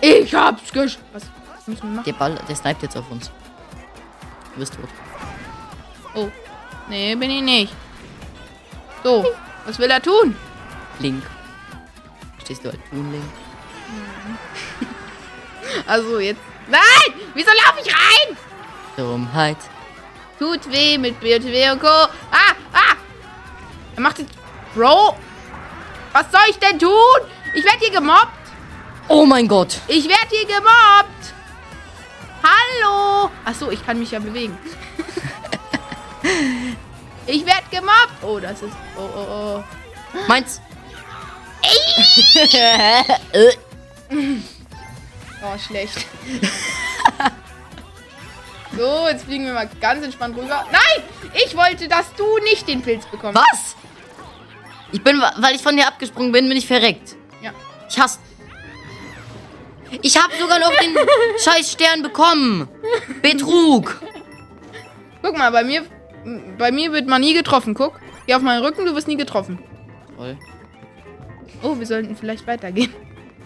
Ich 0.00 0.32
hab's 0.32 0.70
geschafft! 0.72 1.00
Was, 1.12 1.24
müssen 1.66 1.82
wir 1.82 1.90
machen? 1.96 2.04
Der 2.04 2.12
Ball, 2.12 2.38
der 2.48 2.54
sniped 2.54 2.82
jetzt 2.84 2.96
auf 2.96 3.10
uns. 3.10 3.28
Du 4.54 4.60
bist 4.60 4.72
tot. 4.74 4.88
Oh. 6.16 6.30
Nee, 6.88 7.14
bin 7.14 7.30
ich 7.30 7.42
nicht. 7.42 7.72
So, 9.04 9.24
was 9.66 9.78
will 9.78 9.90
er 9.90 10.00
tun? 10.02 10.34
Link. 10.98 11.22
Stehst 12.42 12.64
du 12.64 12.70
halt 12.70 12.80
tun, 12.90 13.12
Link? 13.12 13.24
Also 15.86 16.20
jetzt. 16.20 16.40
Nein! 16.68 17.20
Wieso 17.34 17.50
laufe 17.50 17.80
ich 17.84 17.92
rein? 17.92 18.36
Dummheit. 18.96 19.58
Tut 20.38 20.70
weh 20.72 20.96
mit 20.96 21.20
BOTW 21.20 21.72
und 21.72 21.80
Co. 21.80 21.86
Ah! 21.86 22.54
Ah! 22.72 22.94
Er 23.94 24.00
macht 24.00 24.18
jetzt. 24.18 24.32
Bro! 24.74 25.16
Was 26.12 26.30
soll 26.30 26.48
ich 26.48 26.58
denn 26.58 26.78
tun? 26.78 27.20
Ich 27.54 27.64
werde 27.64 27.78
hier 27.78 27.90
gemobbt! 27.90 28.32
Oh 29.08 29.26
mein 29.26 29.46
Gott. 29.48 29.78
Ich 29.88 30.08
werde 30.08 30.28
hier 30.30 30.46
gemobbt! 30.46 31.34
Hallo! 32.42 33.30
Achso, 33.44 33.70
ich 33.70 33.84
kann 33.84 33.98
mich 33.98 34.12
ja 34.12 34.18
bewegen. 34.18 34.56
Ich 37.26 37.46
werde 37.46 37.64
gemobbt! 37.70 38.22
Oh, 38.22 38.38
das 38.38 38.62
ist. 38.62 38.72
Oh, 38.96 39.08
oh, 39.16 39.26
oh. 39.30 39.64
Meins. 40.28 40.60
Oh, 45.42 45.58
schlecht. 45.58 45.94
so, 48.76 49.08
jetzt 49.08 49.26
fliegen 49.26 49.44
wir 49.44 49.52
mal 49.52 49.68
ganz 49.80 50.04
entspannt 50.04 50.36
rüber. 50.36 50.64
Nein! 50.72 51.04
Ich 51.34 51.56
wollte, 51.56 51.86
dass 51.88 52.12
du 52.14 52.38
nicht 52.38 52.66
den 52.66 52.82
Pilz 52.82 53.06
bekommst. 53.06 53.38
Was? 53.38 53.76
Ich 54.92 55.02
bin, 55.02 55.22
weil 55.36 55.54
ich 55.54 55.62
von 55.62 55.76
dir 55.76 55.86
abgesprungen 55.86 56.32
bin, 56.32 56.48
bin 56.48 56.56
ich 56.56 56.66
verreckt. 56.66 57.16
Ja. 57.42 57.52
Ich 57.88 57.98
hasse. 57.98 58.18
Ich 60.02 60.20
habe 60.20 60.34
sogar 60.38 60.58
noch 60.58 60.70
den 60.70 60.96
scheiß 61.44 61.72
Stern 61.72 62.02
bekommen. 62.02 62.68
Betrug. 63.22 64.00
Guck 65.22 65.36
mal, 65.36 65.52
bei 65.52 65.64
mir, 65.64 65.84
bei 66.58 66.72
mir 66.72 66.92
wird 66.92 67.06
man 67.06 67.20
nie 67.20 67.34
getroffen. 67.34 67.74
Guck. 67.74 68.00
Geh 68.26 68.34
auf 68.34 68.42
meinen 68.42 68.64
Rücken, 68.64 68.84
du 68.84 68.94
wirst 68.94 69.08
nie 69.08 69.16
getroffen. 69.16 69.58
Toll. 70.16 70.36
Oh, 71.62 71.78
wir 71.78 71.86
sollten 71.86 72.16
vielleicht 72.16 72.46
weitergehen. 72.46 72.92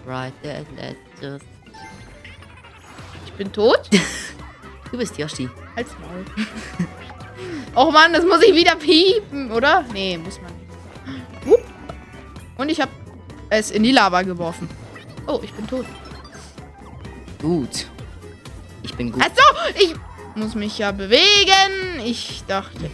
Right 0.07 0.33
there, 0.43 0.65
let's 0.77 0.99
just. 1.21 1.45
Ich 3.27 3.33
bin 3.35 3.53
tot. 3.53 3.89
Du 4.91 4.99
bist 4.99 5.17
Yoshi. 5.19 5.49
Halt's 5.77 5.95
Maul. 6.01 6.25
Och 7.75 7.93
Mann, 7.93 8.13
das 8.13 8.25
muss 8.25 8.43
ich 8.43 8.55
wieder 8.55 8.75
piepen, 8.77 9.51
oder? 9.53 9.85
Nee, 9.93 10.19
muss 10.19 10.41
man 10.41 10.53
nicht. 10.53 11.47
Hup. 11.47 11.63
Und 12.59 12.69
ich 12.69 12.81
habe 12.81 12.91
es 13.51 13.71
in 13.71 13.83
die 13.83 13.93
Lava 13.93 14.23
geworfen. 14.23 14.69
Oh, 15.27 15.41
ich 15.43 15.53
bin 15.53 15.67
tot. 15.67 15.87
Gut. 17.41 17.87
Ich 18.83 18.95
bin 18.95 19.13
gut. 19.13 19.23
Achso, 19.23 19.43
ich 19.79 19.95
muss 20.35 20.55
mich 20.55 20.79
ja 20.79 20.93
bewegen. 20.93 22.01
Ich 22.05 22.43
dachte, 22.47 22.91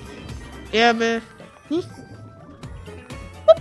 vielleicht 0.70 0.96
nicht. 1.68 1.88
Hup. 3.46 3.60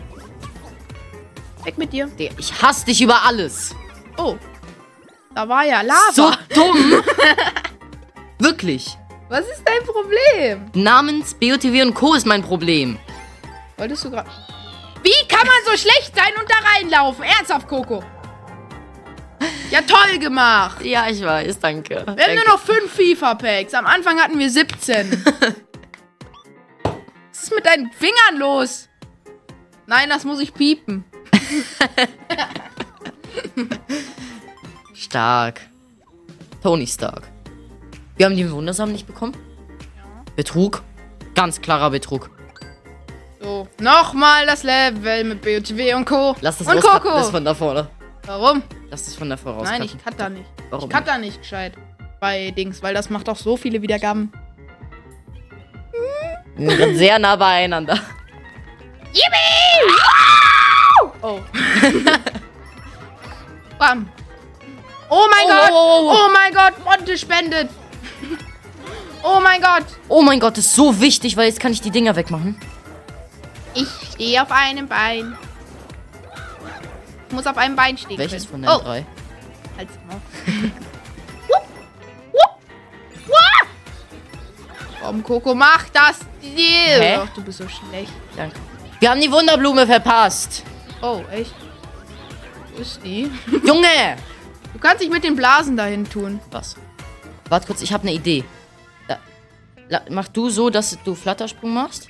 Weg 1.66 1.78
mit 1.78 1.94
dir. 1.94 2.10
Ich 2.38 2.62
hasse 2.62 2.86
dich 2.86 3.02
über 3.02 3.24
alles. 3.24 3.76
Oh, 4.18 4.38
da 5.34 5.48
war 5.50 5.66
ja 5.66 5.82
Lava. 5.82 6.12
So 6.14 6.32
dumm. 6.54 7.04
Wirklich. 8.40 8.98
Was 9.28 9.42
ist 9.42 9.64
dein 9.66 9.84
Problem? 9.86 10.72
Namens 10.74 11.34
BOTW 11.34 11.82
und 11.82 11.94
Co. 11.94 12.14
ist 12.14 12.26
mein 12.26 12.44
Problem. 12.44 12.98
Wolltest 13.78 14.06
du 14.06 14.12
gerade... 14.12 14.30
Wie 15.04 15.28
kann 15.28 15.46
man 15.46 15.58
so 15.66 15.78
schlecht 15.78 16.16
sein 16.16 16.34
und 16.40 16.50
da 16.50 16.56
reinlaufen? 16.74 17.24
Ernsthaft, 17.24 17.68
Coco. 17.68 18.04
Ja, 19.72 19.82
toll 19.82 20.20
gemacht. 20.20 20.84
Ja, 20.84 21.08
ich 21.10 21.24
weiß, 21.24 21.60
danke. 21.60 22.06
Wir 22.16 22.24
haben 22.26 22.36
nur 22.36 22.48
noch 22.48 22.60
fünf 22.60 22.92
FIFA-Packs. 22.94 23.74
Am 23.74 23.86
Anfang 23.86 24.20
hatten 24.20 24.38
wir 24.40 24.50
17. 24.50 25.12
Was 26.84 27.44
ist 27.44 27.54
mit 27.54 27.66
deinen 27.66 27.92
Fingern 27.92 28.38
los? 28.38 28.88
Nein, 29.88 30.10
das 30.10 30.24
muss 30.24 30.40
ich 30.40 30.54
piepen. 30.54 31.04
Stark. 34.94 35.62
Tony 36.64 36.88
Stark. 36.88 37.24
Wir 38.18 38.26
haben 38.26 38.36
den 38.38 38.52
Wundersamen 38.52 38.94
nicht 38.94 39.06
bekommen? 39.06 39.36
Betrug? 40.36 40.82
Ganz 41.36 41.62
klarer 41.62 41.92
Betrug. 41.92 42.30
So, 43.42 43.68
nochmal 43.80 44.46
das 44.48 44.64
Level 44.64 45.26
mit 45.26 45.42
BOTW 45.42 45.94
und 45.94 46.06
Co. 46.06 46.36
Lass 46.42 46.58
das 46.58 46.68
und 46.68 46.82
Coco. 46.82 47.10
das 47.10 47.30
von 47.30 47.46
da 47.46 47.54
vorne. 47.54 47.88
Warum? 48.26 48.64
Das 48.90 49.16
von 49.16 49.30
da 49.30 49.38
vorne 49.38 49.64
Nein, 49.64 49.84
ich 49.84 50.04
cut 50.04 50.20
da 50.20 50.30
nicht. 50.30 50.46
Warum 50.70 50.90
Ich 50.90 50.96
cut 50.96 51.08
da 51.08 51.18
nicht 51.18 51.42
gescheit. 51.42 51.74
Bei 52.20 52.52
Dings, 52.52 52.82
weil 52.82 52.94
das 52.94 53.10
macht 53.10 53.30
auch 53.30 53.38
so 53.38 53.58
viele 53.58 53.82
Wiedergaben. 53.82 54.32
Wir 56.56 56.78
sind 56.78 56.98
sehr 56.98 57.20
nah 57.20 57.36
beieinander. 57.36 58.00
Oh. 61.26 61.40
Bam. 63.80 64.08
Oh 65.10 65.26
mein 65.32 65.46
Oh, 65.46 65.50
Gott! 65.50 65.72
oh, 65.72 65.74
oh, 65.74 66.14
Oh 66.14 66.30
mein 66.32 66.54
Gott! 66.54 66.74
Monte 66.86 67.18
spendet! 67.18 67.68
Oh 69.24 69.40
mein 69.42 69.60
Gott! 69.60 69.86
Oh 70.08 70.22
mein 70.22 70.40
Gott, 70.40 70.56
das 70.58 70.68
ist 70.68 70.76
so 70.76 71.02
wichtig, 71.02 71.36
weil 71.36 71.48
jetzt 71.48 71.60
kann 71.60 71.72
ich 71.72 71.82
die 71.82 71.90
Dinger 71.90 72.16
wegmachen. 72.16 72.60
Ich 73.74 73.88
stehe 74.14 74.44
auf 74.44 74.52
einem 74.52 74.88
Bein. 74.88 75.36
Muss 77.36 77.48
auf 77.48 77.58
einem 77.58 77.76
Bein 77.76 77.98
stehen. 77.98 78.18
Welches 78.18 78.46
von 78.46 78.62
können. 78.62 78.74
den 78.74 78.82
oh, 78.82 78.84
drei? 78.84 79.06
Halt's 79.78 79.94
wupp. 80.10 80.22
Komm, 85.02 85.22
Coco, 85.22 85.54
mach 85.54 85.88
das. 85.90 86.22
Hä? 86.42 87.18
Ach, 87.22 87.30
du 87.36 87.44
bist 87.44 87.60
so 87.60 87.68
schlecht. 87.68 88.12
Danke. 88.36 88.58
Wir 89.00 89.12
haben 89.12 89.22
die 89.22 89.32
Wunderblume 89.32 89.86
verpasst. 89.86 90.64
Oh, 91.02 91.22
echt? 91.32 91.54
Wo 92.74 92.82
ist 92.82 93.02
die? 93.04 93.30
Junge! 93.64 94.16
Du 94.74 94.80
kannst 94.80 95.04
dich 95.04 95.10
mit 95.10 95.24
den 95.24 95.36
Blasen 95.36 95.78
dahin 95.78 96.10
tun. 96.10 96.40
Was? 96.52 96.76
Warte 97.50 97.68
kurz, 97.68 97.82
ich 97.84 97.94
habe 97.94 98.04
eine 98.04 98.14
Idee. 98.14 98.44
Da, 99.08 99.20
la, 99.90 100.02
mach 100.10 100.28
du 100.30 100.50
so, 100.50 100.70
dass 100.72 100.98
du 101.04 101.14
Flattersprung 101.14 101.74
machst? 101.74 102.08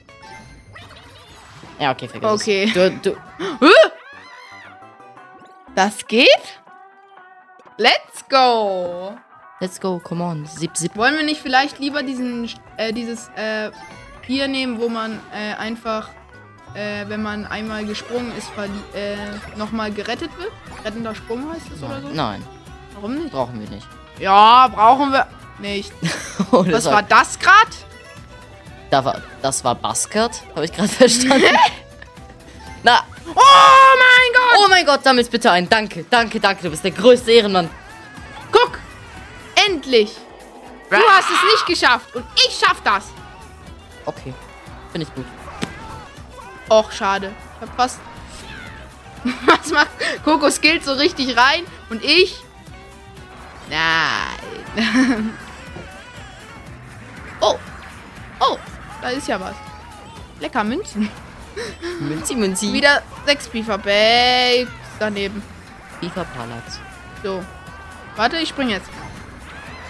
Ja, 1.80 1.92
okay, 1.92 2.08
vergiss 2.08 2.30
Okay. 2.30 2.64
es. 2.64 2.74
Du, 2.74 2.92
du, 3.02 3.18
Das 5.76 6.08
geht? 6.08 6.28
Let's 7.78 8.24
go. 8.30 9.18
let's 9.60 9.80
go, 9.80 10.00
come 10.00 10.24
on. 10.24 10.46
Zip, 10.46 10.76
zip. 10.78 10.96
Wollen 10.96 11.16
wir 11.16 11.24
nicht 11.24 11.42
vielleicht 11.42 11.80
lieber 11.80 12.04
diesen, 12.04 12.50
äh, 12.78 12.94
dieses, 12.94 13.30
äh, 13.36 13.72
hier 14.22 14.48
nehmen, 14.48 14.80
wo 14.80 14.88
man, 14.88 15.20
äh, 15.34 15.54
einfach, 15.56 16.10
äh, 16.74 17.06
wenn 17.08 17.22
man 17.22 17.46
einmal 17.46 17.86
gesprungen 17.86 18.32
ist, 18.38 18.48
äh, 18.94 19.16
nochmal 19.58 19.92
gerettet 19.92 20.32
wird? 20.38 20.52
Rettender 20.86 21.14
Sprung 21.14 21.52
heißt 21.52 21.68
es 21.76 21.84
oder 21.84 22.02
so? 22.02 22.08
Nein, 22.10 22.42
Warum 22.94 23.16
nicht? 23.16 23.32
brauchen 23.32 23.60
wir 23.60 23.70
nicht. 23.70 23.88
Ja, 24.20 24.68
brauchen 24.70 25.12
wir 25.12 25.28
nicht. 25.60 25.92
Oh, 26.52 26.64
das 26.64 26.86
Was 26.86 26.94
war 26.94 27.02
das 27.04 27.40
gerade? 27.40 27.72
Da 28.90 29.04
war, 29.04 29.22
das 29.42 29.64
war 29.64 29.74
Basket, 29.76 30.32
habe 30.54 30.66
ich 30.66 30.72
gerade 30.72 30.90
verstanden. 30.90 31.46
Na, 32.84 33.00
Oh! 33.34 33.85
Oh 34.58 34.68
mein 34.70 34.86
Gott, 34.86 35.04
sammel's 35.04 35.30
bitte 35.30 35.52
ein. 35.52 35.70
Danke, 35.70 36.06
danke, 36.10 36.40
danke. 36.40 36.64
Du 36.64 36.70
bist 36.70 36.84
der 36.84 36.92
größte 36.92 37.32
Ehrenmann. 37.32 37.70
Guck! 38.52 38.80
Endlich! 39.68 40.12
Du 40.90 40.98
hast 40.98 41.30
es 41.30 41.52
nicht 41.52 41.66
geschafft 41.66 42.16
und 42.16 42.26
ich 42.36 42.58
schaff 42.58 42.82
das! 42.84 43.06
Okay, 44.06 44.34
finde 44.92 45.08
ich 45.08 45.16
gut. 45.16 45.26
Och, 46.70 46.92
schade. 46.92 47.34
Ich 47.56 47.68
hab 47.68 47.76
fast. 47.76 48.00
Was 49.46 49.72
macht. 49.72 49.90
Coco 50.24 50.50
skillt 50.52 50.84
so 50.84 50.94
richtig 50.94 51.36
rein 51.36 51.66
und 51.90 52.04
ich. 52.04 52.40
Nein. 53.70 54.36
oh. 57.42 57.56
Oh, 58.40 58.58
da 59.02 59.10
ist 59.10 59.28
ja 59.28 59.40
was. 59.40 59.56
Lecker 60.40 60.64
Münzen. 60.64 61.10
Münzi, 62.00 62.36
Münzi. 62.36 62.74
Wieder 62.74 63.02
sechs 63.26 63.48
Beaver 63.48 63.78
Babes 63.78 64.72
daneben. 65.00 65.42
FIFA 66.00 66.24
Palatz. 66.24 66.80
So. 67.24 67.44
Warte, 68.16 68.38
ich 68.38 68.50
spring 68.50 68.70
jetzt. 68.70 68.90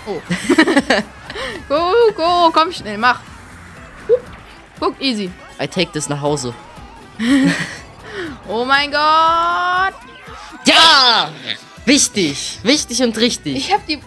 Oh. 0.08 0.22
go, 1.70 1.94
go, 2.16 2.52
komm 2.52 2.72
schnell, 2.72 2.98
mach. 2.98 3.20
Guck, 4.80 5.00
easy. 5.02 5.32
I 5.60 5.68
take 5.68 5.92
this 5.92 6.10
nach 6.10 6.22
Hause. 6.22 6.54
Oh 8.48 8.66
mein 8.66 8.92
Gott. 8.92 9.94
Ja! 10.66 11.32
Wichtig, 11.86 12.60
wichtig 12.64 13.02
und 13.04 13.18
richtig. 13.18 13.56
Ich 13.56 13.74
hab 13.74 13.86
die 13.86 14.00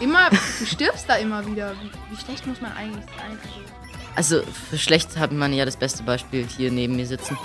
immer. 0.00 0.30
Du 0.30 0.66
stirbst 0.66 1.08
da 1.08 1.16
immer 1.16 1.44
wieder. 1.46 1.74
Wie, 1.80 1.90
wie 2.10 2.20
schlecht 2.20 2.46
muss 2.46 2.60
man 2.60 2.72
eigentlich 2.72 3.04
sein? 3.16 3.38
Also, 4.14 4.42
für 4.70 4.78
schlecht 4.78 5.16
hat 5.16 5.32
man 5.32 5.52
ja 5.52 5.64
das 5.64 5.76
beste 5.76 6.02
Beispiel 6.02 6.46
hier 6.46 6.70
neben 6.70 6.96
mir 6.96 7.06
sitzen. 7.06 7.36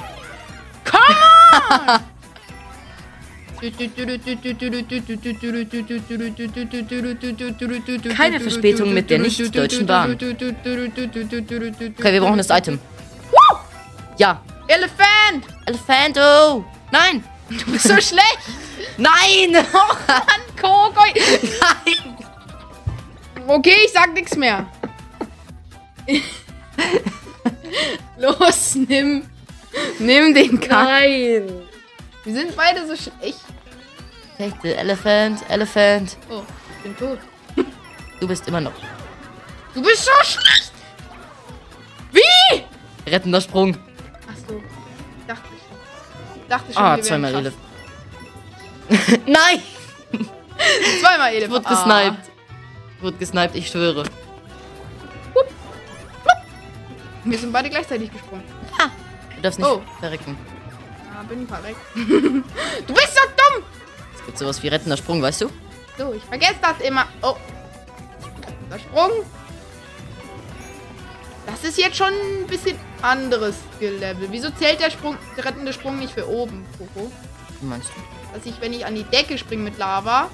Keine 8.15 8.39
Verspätung 8.39 8.93
mit 8.93 9.09
der 9.09 9.19
nicht-deutschen 9.19 9.85
Bahn. 9.85 10.13
Okay, 10.13 12.13
wir 12.13 12.21
brauchen 12.21 12.37
das 12.37 12.49
Item. 12.49 12.79
Ja. 14.17 14.41
Elefant! 14.67 15.45
Elefanto! 15.65 16.65
Nein! 16.91 17.23
Du 17.49 17.71
bist 17.71 17.87
so 17.87 17.95
schlecht! 18.01 18.39
Nein! 18.97 19.51
Mann, 19.53 20.41
Coco! 20.59 21.01
Nein! 21.05 22.17
Okay, 23.47 23.75
ich 23.85 23.93
sag 23.93 24.13
nichts 24.13 24.35
mehr. 24.35 24.65
Los, 28.17 28.75
nimm. 28.75 29.23
Nimm 29.99 30.33
den 30.33 30.59
Kack. 30.59 30.83
Nein! 30.87 31.51
Wir 32.23 32.33
sind 32.33 32.55
beide 32.55 32.85
so 32.87 32.95
schlecht. 32.95 33.39
Take 34.37 34.55
the 34.63 34.73
elephant, 34.73 35.39
elephant. 35.49 36.17
Oh, 36.29 36.43
ich 36.77 36.83
bin 36.83 36.97
tot. 36.97 37.19
Du 38.19 38.27
bist 38.27 38.47
immer 38.47 38.61
noch. 38.61 38.73
Du 39.73 39.81
bist 39.81 40.05
so 40.05 40.11
schlecht! 40.23 40.71
Wie? 42.11 42.63
Rettender 43.09 43.41
Sprung. 43.41 43.77
Ach 44.27 44.37
so. 44.47 44.61
Ich 45.19 45.25
dachte 45.27 45.43
schon. 45.47 46.41
Ich 46.41 46.47
dachte 46.49 46.73
schon, 46.73 46.83
Ah, 46.83 46.97
zweimal 47.01 47.33
Elef. 47.35 47.53
Nein! 49.25 49.61
Zweimal 51.01 51.33
Elefant. 51.33 51.51
Wurde 51.65 51.75
gesniped. 51.75 52.31
Wurde 53.01 53.17
gesniped, 53.17 53.55
ich 53.55 53.67
schwöre. 53.67 54.03
Wir 57.29 57.37
sind 57.37 57.51
beide 57.51 57.69
gleichzeitig 57.69 58.11
gesprungen. 58.11 58.43
Du 59.35 59.41
darfst 59.41 59.59
nicht 59.59 59.67
Oh. 59.69 59.81
verrecken. 59.99 60.37
Ah, 61.15 61.23
bin 61.23 61.47
verreckt. 61.47 61.79
du 61.95 62.93
bist 62.93 63.13
so 63.13 63.21
dumm! 63.35 63.63
Es 64.15 64.25
gibt 64.25 64.37
sowas 64.37 64.61
wie 64.63 64.67
rettender 64.69 64.97
Sprung, 64.97 65.21
weißt 65.21 65.41
du? 65.41 65.49
So, 65.97 66.13
ich 66.13 66.23
vergesse 66.23 66.55
das 66.61 66.79
immer. 66.87 67.05
Oh. 67.21 67.35
Der 68.71 68.79
Sprung. 68.79 69.11
Das 71.45 71.63
ist 71.63 71.77
jetzt 71.77 71.95
schon 71.97 72.09
ein 72.13 72.47
bisschen 72.47 72.77
anderes 73.01 73.55
Skill-Level. 73.75 74.27
Wieso 74.31 74.49
zählt 74.51 74.79
der 74.81 74.89
Sprung, 74.89 75.17
der 75.35 75.45
rettende 75.45 75.71
Sprung 75.73 75.97
nicht 75.97 76.13
für 76.13 76.27
oben, 76.27 76.65
Coco? 76.77 77.11
Wie 77.61 77.65
meinst 77.65 77.89
du? 77.89 78.35
Dass 78.37 78.45
ich, 78.45 78.59
wenn 78.61 78.73
ich 78.73 78.85
an 78.85 78.95
die 78.95 79.03
Decke 79.03 79.37
springe 79.37 79.63
mit 79.63 79.77
Lava, 79.77 80.29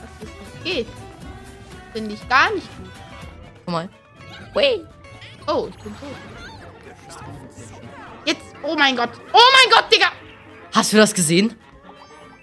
dass 0.00 0.10
das 0.20 0.64
nicht 0.64 0.64
geht. 0.64 0.86
Finde 1.92 2.14
ich 2.14 2.28
gar 2.28 2.52
nicht 2.54 2.68
gut. 2.76 2.90
Guck 3.64 3.72
mal. 3.72 3.88
Oh, 5.52 5.68
ich 5.68 5.82
bin 5.82 5.92
tot. 5.98 6.10
Jetzt, 8.24 8.54
oh 8.62 8.76
mein 8.76 8.94
Gott. 8.94 9.10
Oh 9.32 9.38
mein 9.54 9.72
Gott, 9.72 9.92
Digga! 9.92 10.12
Hast 10.72 10.92
du 10.92 10.96
das 10.96 11.12
gesehen? 11.12 11.58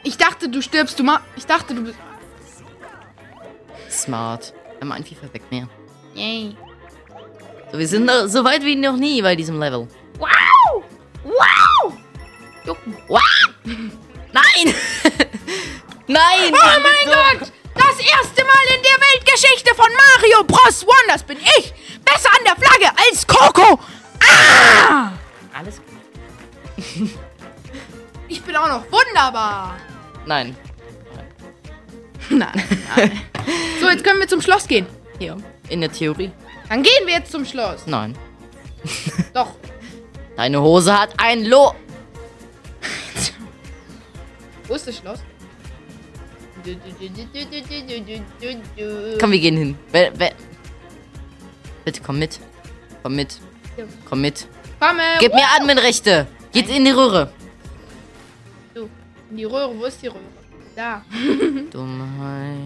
Ich 0.03 0.17
dachte, 0.17 0.49
du 0.49 0.61
stirbst, 0.61 0.99
du 0.99 1.03
ma. 1.03 1.21
Ich 1.37 1.45
dachte, 1.45 1.73
du 1.73 1.83
bist. 1.83 1.97
Smart. 3.89 4.53
Wir 4.73 4.81
haben 4.81 4.91
ein 4.91 5.05
FIFA 5.05 5.33
weg 5.33 5.43
mehr. 5.49 5.69
Yay. 6.15 6.57
So, 7.71 7.79
wir 7.79 7.87
sind 7.87 8.05
noch 8.05 8.27
so 8.27 8.43
weit 8.43 8.63
wie 8.63 8.75
noch 8.75 8.97
nie 8.97 9.21
bei 9.21 9.35
diesem 9.35 9.57
Level. 9.59 9.87
Wow! 10.19 10.83
Wow! 11.23 11.93
Jucken. 12.65 12.97
Wow! 13.07 13.21
Nein! 13.63 13.93
Nein! 16.07 16.53
Oh 16.53 16.79
mein 16.81 17.05
Gott! 17.05 17.51
Das 17.73 17.99
erste 17.99 18.43
Mal 18.43 18.75
in 18.75 18.81
der 18.81 18.97
Weltgeschichte 19.07 19.75
von 19.75 19.85
Mario 19.85 20.43
Bros. 20.43 20.85
Wonders 20.85 21.23
bin 21.23 21.37
ich 21.37 21.73
besser 22.11 22.29
an 22.31 22.43
der 22.45 22.55
Flagge 22.55 22.89
als 23.07 23.27
Coco. 23.27 23.79
Ah! 24.19 25.11
Alles 25.53 25.77
gut. 25.77 27.17
Ich 28.29 28.41
bin 28.43 28.55
auch 28.57 28.67
noch 28.67 28.83
wunderbar. 28.91 29.77
Nein. 30.25 30.55
Nein, 32.29 32.51
nein. 32.95 33.21
So, 33.79 33.89
jetzt 33.89 34.03
können 34.03 34.19
wir 34.19 34.27
zum 34.27 34.41
Schloss 34.41 34.67
gehen. 34.67 34.85
Hier. 35.17 35.37
In 35.69 35.79
der 35.79 35.91
Theorie. 35.91 36.31
Dann 36.67 36.83
gehen 36.83 37.05
wir 37.05 37.13
jetzt 37.13 37.31
zum 37.31 37.45
Schloss. 37.45 37.87
Nein. 37.87 38.17
Doch. 39.33 39.55
Deine 40.35 40.61
Hose 40.61 40.97
hat 40.97 41.13
ein 41.17 41.45
Lo. 41.45 41.73
Wo 44.67 44.73
ist 44.73 44.87
das 44.87 44.97
Schloss? 44.97 45.19
Komm, 49.19 49.31
wir 49.31 49.39
gehen 49.39 49.57
hin. 49.57 49.77
Wer, 49.91 50.11
wer? 50.19 50.31
Bitte 51.87 52.01
komm 52.05 52.19
mit. 52.19 52.37
Komm 53.01 53.15
mit. 53.15 53.37
Komm 54.09 54.19
mit. 54.19 54.45
Komme. 54.77 55.03
Gib 55.21 55.33
mir 55.33 55.45
Adminrechte. 55.55 56.27
Geht 56.51 56.67
in 56.67 56.83
die 56.83 56.91
Röhre. 56.91 57.31
Du, 58.73 58.89
in 59.31 59.37
die 59.37 59.45
Röhre. 59.45 59.71
Wo 59.79 59.85
ist 59.85 60.01
die 60.01 60.07
Röhre? 60.07 60.19
Da. 60.75 61.01
Dummheit. 61.71 62.57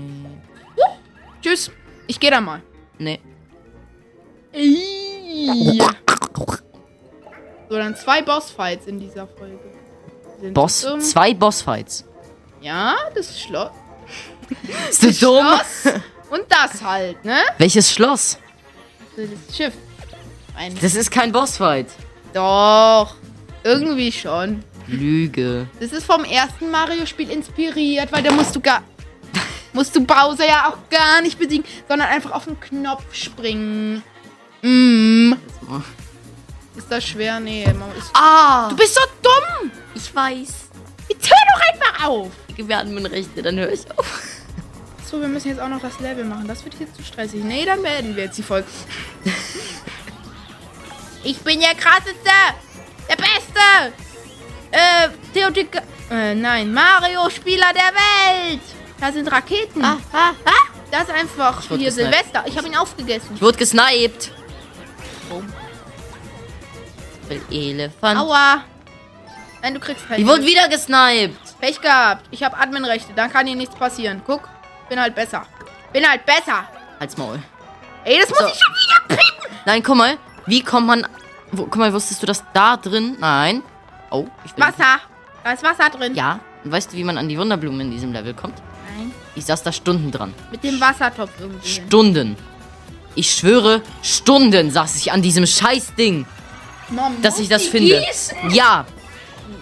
Tschüss. 1.39 1.69
Ich 2.07 2.19
gehe 2.19 2.31
da 2.31 2.41
mal. 2.41 2.63
Nee. 2.97 3.19
So, 7.69 7.75
dann 7.77 7.95
zwei 7.95 8.23
Bossfights 8.23 8.87
in 8.87 8.99
dieser 8.99 9.27
Folge. 9.27 9.59
Sind 10.39 10.55
Boss. 10.55 10.81
zum- 10.81 10.99
Zwei 10.99 11.35
Bossfights. 11.35 12.05
Ja, 12.59 12.95
das 13.13 13.39
Schloss. 13.39 13.69
Bist 14.87 15.03
du 15.03 15.13
dumm? 15.13 15.45
Schloss 15.45 15.93
und 16.31 16.41
das 16.49 16.81
halt, 16.81 17.23
ne? 17.23 17.37
Welches 17.59 17.91
Schloss? 17.91 18.39
Das 19.15 19.55
Schiff. 19.55 19.73
Ein 20.55 20.75
Das 20.81 20.95
ist 20.95 21.11
kein 21.11 21.31
Bossfight. 21.31 21.87
Doch. 22.33 23.15
Irgendwie 23.63 24.11
schon. 24.11 24.63
Lüge. 24.87 25.67
Das 25.79 25.91
ist 25.91 26.05
vom 26.05 26.23
ersten 26.23 26.71
Mario-Spiel 26.71 27.29
inspiriert, 27.29 28.11
weil 28.11 28.23
da 28.23 28.31
musst 28.31 28.55
du 28.55 28.59
gar. 28.59 28.83
musst 29.73 29.95
du 29.95 30.03
Bowser 30.05 30.47
ja 30.47 30.69
auch 30.69 30.89
gar 30.89 31.21
nicht 31.21 31.37
besiegen, 31.37 31.65
sondern 31.87 32.09
einfach 32.09 32.31
auf 32.31 32.45
den 32.45 32.59
Knopf 32.59 33.03
springen. 33.13 34.03
Mm. 34.61 35.33
Ist 36.75 36.91
das 36.91 37.05
schwer? 37.05 37.39
Nee, 37.39 37.65
man 37.77 37.95
ist. 37.97 38.11
Ah! 38.13 38.69
Du 38.69 38.75
bist 38.75 38.95
so 38.95 39.01
dumm! 39.21 39.71
ich 39.95 40.15
weiß. 40.15 40.69
Jetzt 41.09 41.29
hör 41.29 41.37
doch 41.53 41.73
einfach 41.73 42.07
auf! 42.07 42.31
Gewerdenrechte, 42.55 43.41
dann 43.41 43.57
höre 43.57 43.71
ich 43.71 43.89
auf. 43.97 44.30
So, 45.11 45.19
wir 45.19 45.27
müssen 45.27 45.49
jetzt 45.49 45.59
auch 45.59 45.67
noch 45.67 45.81
das 45.81 45.99
Level 45.99 46.23
machen. 46.23 46.47
Das 46.47 46.63
wird 46.63 46.79
jetzt 46.79 46.95
zu 46.95 47.03
stressig. 47.03 47.43
Nee, 47.43 47.65
dann 47.65 47.81
beenden 47.81 48.15
wir 48.15 48.23
jetzt 48.23 48.37
die 48.37 48.43
Folge. 48.43 48.65
ich 51.25 51.37
bin 51.39 51.59
der 51.59 51.75
krasseste! 51.75 52.15
Der 53.09 53.17
Beste! 53.17 53.93
Äh, 54.71 55.09
Theotika. 55.33 55.81
Äh, 56.09 56.33
nein, 56.33 56.73
Mario-Spieler 56.73 57.73
der 57.73 57.91
Welt! 57.93 58.61
Da 59.01 59.11
sind 59.11 59.29
Raketen. 59.29 59.83
Ah, 59.83 59.97
ah, 60.13 60.31
ah. 60.45 60.51
Das 60.89 61.03
ist 61.03 61.11
einfach 61.11 61.61
hier 61.67 61.77
gesniped. 61.77 61.93
Silvester. 61.93 62.43
Ich 62.45 62.57
habe 62.57 62.67
ihn 62.67 62.77
aufgegessen. 62.77 63.35
Ich 63.35 63.41
wurde 63.41 63.57
gesniped. 63.57 64.31
Elefant. 67.49 68.17
Aua! 68.17 68.63
Nein, 69.61 69.73
du 69.73 69.79
kriegst 69.81 70.07
keinen. 70.07 70.21
Ich 70.21 70.27
wurde 70.27 70.45
wieder 70.45 70.69
gesniped. 70.69 71.59
Pech 71.59 71.81
gehabt. 71.81 72.27
Ich 72.31 72.43
habe 72.43 72.57
Adminrechte. 72.57 73.11
Dann 73.13 73.29
kann 73.29 73.45
dir 73.45 73.55
nichts 73.55 73.75
passieren. 73.75 74.21
Guck, 74.25 74.47
bin 74.91 74.99
halt 74.99 75.15
besser. 75.15 75.45
Bin 75.93 76.05
halt 76.07 76.25
besser. 76.25 76.67
Halt's 76.99 77.17
Maul. 77.17 77.39
Ey, 78.03 78.19
das 78.19 78.29
muss 78.29 78.39
So. 78.39 78.45
ich 78.47 78.59
schon 78.59 78.73
wieder 78.73 79.15
picken. 79.15 79.57
Nein, 79.65 79.81
guck 79.83 79.95
mal. 79.95 80.17
Wie 80.47 80.61
kommt 80.61 80.85
man... 80.87 81.07
Wo, 81.53 81.63
guck 81.63 81.77
mal, 81.77 81.93
wusstest 81.93 82.21
du 82.21 82.25
das 82.27 82.43
da 82.53 82.75
drin? 82.75 83.15
Nein. 83.19 83.63
Oh, 84.09 84.27
ich 84.43 84.55
will... 84.57 84.65
Wasser. 84.65 84.99
Da 85.45 85.53
ist 85.53 85.63
Wasser 85.63 85.89
drin. 85.89 86.13
Ja. 86.13 86.39
Und 86.65 86.71
weißt 86.73 86.91
du, 86.91 86.97
wie 86.97 87.05
man 87.05 87.17
an 87.17 87.29
die 87.29 87.37
Wunderblumen 87.37 87.79
in 87.81 87.91
diesem 87.91 88.11
Level 88.11 88.33
kommt? 88.33 88.61
Nein. 88.97 89.13
Ich 89.35 89.45
saß 89.45 89.63
da 89.63 89.71
Stunden 89.71 90.11
dran. 90.11 90.33
Mit 90.51 90.61
dem 90.63 90.79
Wassertopf 90.81 91.31
irgendwie. 91.39 91.67
Stunden. 91.67 92.35
Ich 93.15 93.33
schwöre, 93.33 93.81
Stunden 94.03 94.71
saß 94.71 94.97
ich 94.97 95.11
an 95.13 95.21
diesem 95.21 95.45
Scheißding, 95.45 96.25
Mom, 96.89 97.21
dass 97.21 97.39
ich 97.39 97.47
das 97.47 97.63
finde. 97.63 98.01
gießen? 98.05 98.51
Ja. 98.51 98.85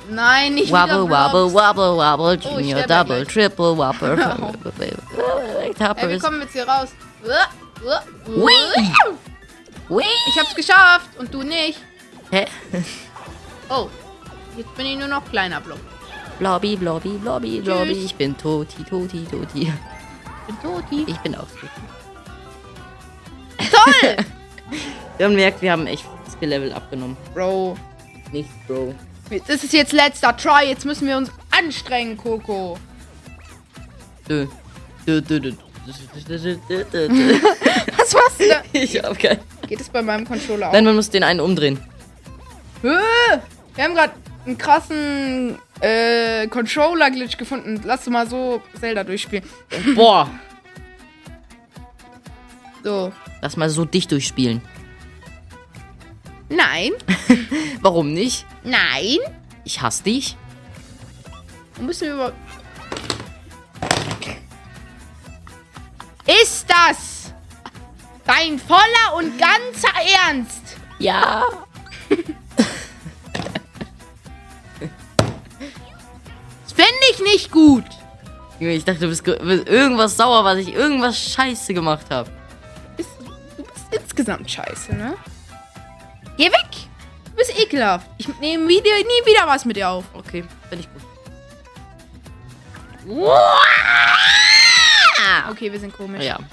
Nein, 0.09 0.55
nicht 0.55 0.71
Wobble, 0.71 1.09
wobble, 1.09 1.53
wobble, 1.53 1.97
wobble, 1.97 2.25
Oh, 2.25 2.31
ich 2.33 2.43
Junior, 2.43 2.83
sterbe 2.83 3.09
Double. 3.13 3.25
Triple, 3.25 3.77
Whopper. 3.77 4.17
Ey, 4.79 6.09
wir 6.09 6.19
kommen 6.19 6.41
jetzt 6.41 6.53
hier 6.53 6.67
raus. 6.67 6.89
Ich 9.89 10.39
hab's 10.39 10.55
geschafft 10.55 11.09
und 11.17 11.33
du 11.33 11.43
nicht. 11.43 11.79
Hä? 12.31 12.45
Oh, 13.69 13.87
jetzt 14.57 14.75
bin 14.75 14.85
ich 14.85 14.97
nur 14.97 15.07
noch 15.07 15.23
kleiner 15.29 15.61
Blob. 15.61 15.79
Blobby, 16.39 16.75
blobby, 16.75 17.17
blobby, 17.17 17.61
blobby. 17.61 17.91
Ich 17.91 18.15
bin 18.15 18.37
Toti, 18.37 18.83
Toti, 18.83 19.25
Toti. 19.25 19.61
Ich 20.47 20.55
bin 20.55 20.61
Toti. 20.61 21.03
Ich 21.07 21.17
bin 21.17 21.35
auch 21.35 21.47
Toti. 21.47 21.69
Toll! 23.69 24.15
Man 25.19 25.35
merkt, 25.35 25.61
wir 25.61 25.71
haben 25.71 25.85
echt 25.85 26.05
Skill-Level 26.31 26.71
abgenommen. 26.73 27.17
Bro, 27.33 27.77
Nicht, 28.31 28.49
Bro. 28.67 28.95
Das 29.47 29.63
ist 29.63 29.73
jetzt 29.73 29.93
letzter 29.93 30.35
Try. 30.35 30.67
Jetzt 30.67 30.85
müssen 30.85 31.07
wir 31.07 31.17
uns 31.17 31.31
anstrengen, 31.51 32.17
Coco. 32.17 32.77
Was 37.97 38.13
war's 38.13 38.37
denn? 38.39 38.57
Ich 38.73 39.01
hab 39.03 39.17
keinen. 39.17 39.39
Geht 39.67 39.81
es 39.81 39.89
bei 39.89 40.01
meinem 40.01 40.25
Controller 40.25 40.69
auch? 40.69 40.73
Nein, 40.73 40.85
man 40.85 40.95
muss 40.95 41.09
den 41.09 41.23
einen 41.23 41.39
umdrehen. 41.39 41.79
Wir 42.81 43.41
haben 43.77 43.93
gerade 43.95 44.13
einen 44.45 44.57
krassen 44.57 45.59
äh, 45.81 46.47
Controller-Glitch 46.47 47.37
gefunden. 47.37 47.81
Lass 47.83 48.05
du 48.05 48.11
mal 48.11 48.27
so 48.27 48.61
Zelda 48.79 49.03
durchspielen. 49.03 49.43
Boah. 49.95 50.29
So. 52.83 53.11
Lass 53.41 53.57
mal 53.57 53.69
so 53.69 53.85
dicht 53.85 54.11
durchspielen. 54.11 54.61
Nein. 56.49 56.91
Warum 57.81 58.13
nicht? 58.13 58.45
Nein. 58.69 59.17
Ich 59.63 59.81
hasse 59.81 60.03
dich. 60.03 60.35
Wo 61.75 61.83
müssen 61.83 62.07
wir 62.07 62.13
über... 62.13 62.33
Ist 66.43 66.65
das 66.69 67.33
dein 68.25 68.59
voller 68.59 69.15
und 69.17 69.37
ganzer 69.39 69.93
Ernst? 70.27 70.77
Ja. 70.99 71.43
Das 76.63 76.71
fände 76.73 76.91
ich 77.13 77.19
nicht 77.21 77.51
gut. 77.51 77.85
Junge, 78.59 78.73
Ich 78.73 78.83
dachte, 78.85 78.99
du 79.01 79.07
bist, 79.07 79.23
ge- 79.23 79.39
bist 79.41 79.67
irgendwas 79.67 80.17
sauer, 80.17 80.43
was 80.43 80.57
ich 80.57 80.73
irgendwas 80.73 81.17
scheiße 81.33 81.73
gemacht 81.73 82.07
habe. 82.11 82.29
Du 82.97 83.63
bist 83.63 83.87
insgesamt 83.91 84.51
scheiße, 84.51 84.93
ne? 84.95 85.15
Geh 86.37 86.45
weg. 86.47 86.68
Du 87.39 87.45
bist 87.45 87.57
ekelhaft. 87.57 88.05
Ich 88.17 88.27
nehme 88.39 88.67
wieder, 88.67 88.89
nie 88.97 89.25
wieder 89.25 89.47
was 89.47 89.63
mit 89.63 89.77
dir 89.77 89.87
auf. 89.87 90.03
Okay, 90.13 90.43
finde 90.67 90.85
ich 90.85 90.89
gut. 90.91 91.01
Okay, 95.49 95.71
wir 95.71 95.79
sind 95.79 95.93
komisch. 95.93 96.23
Ja. 96.23 96.37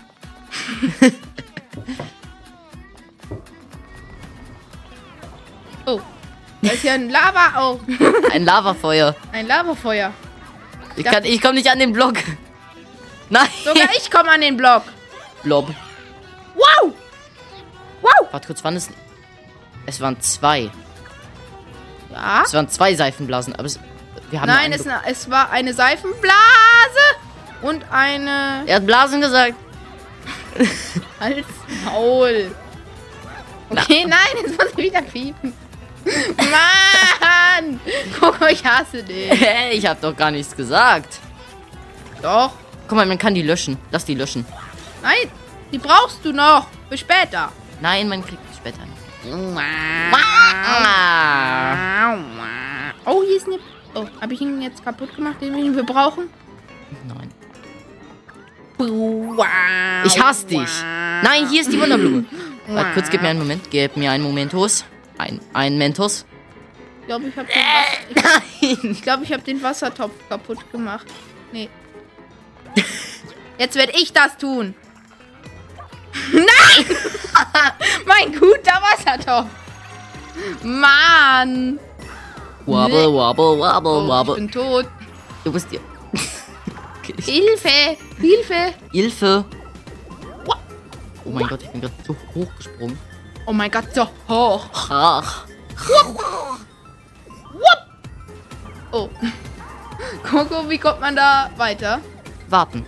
Oh. 5.88 6.00
Da 6.62 6.72
ist 6.72 6.82
ja 6.82 6.94
ein 6.94 7.10
Lava. 7.10 7.52
Oh. 7.60 7.80
Ein 8.32 8.44
Lavafeuer. 8.44 9.14
Ein 9.30 9.46
Lavafeuer. 9.46 10.12
Ich, 10.96 11.04
kann, 11.04 11.24
ich 11.24 11.40
komme 11.40 11.54
nicht 11.54 11.70
an 11.70 11.78
den 11.78 11.92
Block. 11.92 12.14
Nein. 13.30 13.46
Sogar 13.62 13.88
ich 13.96 14.10
komme 14.10 14.30
an 14.30 14.40
den 14.40 14.56
Block. 14.56 14.82
Blob. 15.44 15.68
Wow. 16.56 16.92
Wow. 18.02 18.28
Warte 18.32 18.48
kurz, 18.48 18.64
wann 18.64 18.74
ist. 18.74 18.90
Es 19.86 20.00
waren 20.00 20.20
zwei. 20.20 20.70
Ja. 22.12 22.42
Es 22.44 22.54
waren 22.54 22.68
zwei 22.68 22.94
Seifenblasen, 22.94 23.54
aber 23.54 23.66
es, 23.66 23.78
wir 24.30 24.40
haben. 24.40 24.48
Nein, 24.48 24.72
es, 24.72 24.84
es 25.06 25.30
war 25.30 25.50
eine 25.50 25.72
Seifenblase 25.74 26.34
und 27.62 27.84
eine 27.90 28.64
er 28.66 28.76
hat 28.76 28.86
Blasen 28.86 29.20
gesagt. 29.20 29.54
als 31.20 31.46
Maul. 31.84 32.54
Okay, 33.70 34.04
nein, 34.06 34.42
jetzt 34.42 34.58
muss 34.58 34.70
ich 34.70 34.76
wieder 34.76 35.02
piepen. 35.02 35.52
Mann! 36.36 37.80
Guck 38.20 38.40
mal, 38.40 38.52
ich 38.52 38.64
hasse 38.64 39.02
dich. 39.02 39.30
Hä, 39.40 39.72
ich 39.72 39.86
habe 39.86 39.98
doch 40.00 40.16
gar 40.16 40.30
nichts 40.30 40.54
gesagt. 40.54 41.18
Doch. 42.22 42.52
Guck 42.86 42.96
mal, 42.96 43.06
man 43.06 43.18
kann 43.18 43.34
die 43.34 43.42
löschen. 43.42 43.76
Lass 43.90 44.04
die 44.04 44.14
löschen. 44.14 44.46
Nein, 45.02 45.30
die 45.72 45.78
brauchst 45.78 46.24
du 46.24 46.32
noch. 46.32 46.68
Für 46.88 46.96
später. 46.96 47.50
Nein, 47.80 48.08
man 48.08 48.24
kriegt 48.24 48.40
die 48.50 48.56
später 48.56 48.84
nicht. 48.84 49.05
Oh, 53.04 53.22
hier 53.24 53.36
ist 53.36 53.46
eine... 53.46 53.58
Oh, 53.94 54.06
habe 54.20 54.34
ich 54.34 54.40
ihn 54.40 54.60
jetzt 54.62 54.84
kaputt 54.84 55.14
gemacht, 55.16 55.40
den 55.40 55.74
wir 55.74 55.82
brauchen? 55.84 56.28
Nein. 57.08 57.30
Ich 60.04 60.22
hasse 60.22 60.46
dich. 60.46 60.68
Nein, 61.22 61.48
hier 61.48 61.62
ist 61.62 61.72
die 61.72 61.80
Wunderblume. 61.80 62.24
Warte 62.68 62.90
kurz, 62.94 63.10
gib 63.10 63.22
mir 63.22 63.28
einen 63.28 63.38
Moment. 63.38 63.70
Gib 63.70 63.96
mir 63.96 64.10
einen 64.10 64.22
Momentos. 64.22 64.84
Ein, 65.18 65.40
ein 65.54 65.78
Mentos. 65.78 66.26
Ich 67.00 67.06
glaube, 67.06 67.28
ich 67.28 67.36
habe 67.36 67.48
den, 67.48 68.16
Wasser- 68.16 68.42
ich 68.90 69.02
glaub, 69.02 69.22
ich 69.22 69.32
hab 69.32 69.44
den 69.44 69.62
Wassertopf 69.62 70.12
kaputt 70.28 70.70
gemacht. 70.72 71.06
Nee. 71.52 71.68
Jetzt 73.58 73.76
werde 73.76 73.92
ich 73.96 74.12
das 74.12 74.36
tun. 74.36 74.74
Nein! 76.32 76.86
mein 78.06 78.32
guter 78.32 78.80
Wassertopf. 78.82 79.48
Mann. 80.62 81.78
Wobble, 82.66 83.12
wobble, 83.12 83.58
wobble, 83.58 83.90
Oh, 83.90 84.02
ich 84.02 84.08
wobble. 84.08 84.34
bin 84.34 84.50
tot. 84.50 84.86
Du 85.44 85.52
bist 85.52 85.70
dir. 85.70 85.80
Hilfe! 87.24 87.96
Hilfe! 88.20 88.74
Hilfe. 88.92 89.44
Oh 91.24 91.30
mein 91.30 91.46
Gott, 91.48 91.62
ich 91.62 91.70
bin 91.70 91.80
gerade 91.80 91.94
so 92.06 92.14
hochgesprungen. 92.34 92.98
Oh 93.46 93.52
mein 93.52 93.70
Gott, 93.70 93.86
so 93.92 94.08
hoch. 94.28 94.68
Ach. 94.90 95.44
Oh. 98.92 99.08
Coco, 100.22 100.68
wie 100.68 100.78
kommt 100.78 101.00
man 101.00 101.16
da 101.16 101.50
weiter? 101.56 102.00
Warten. 102.48 102.86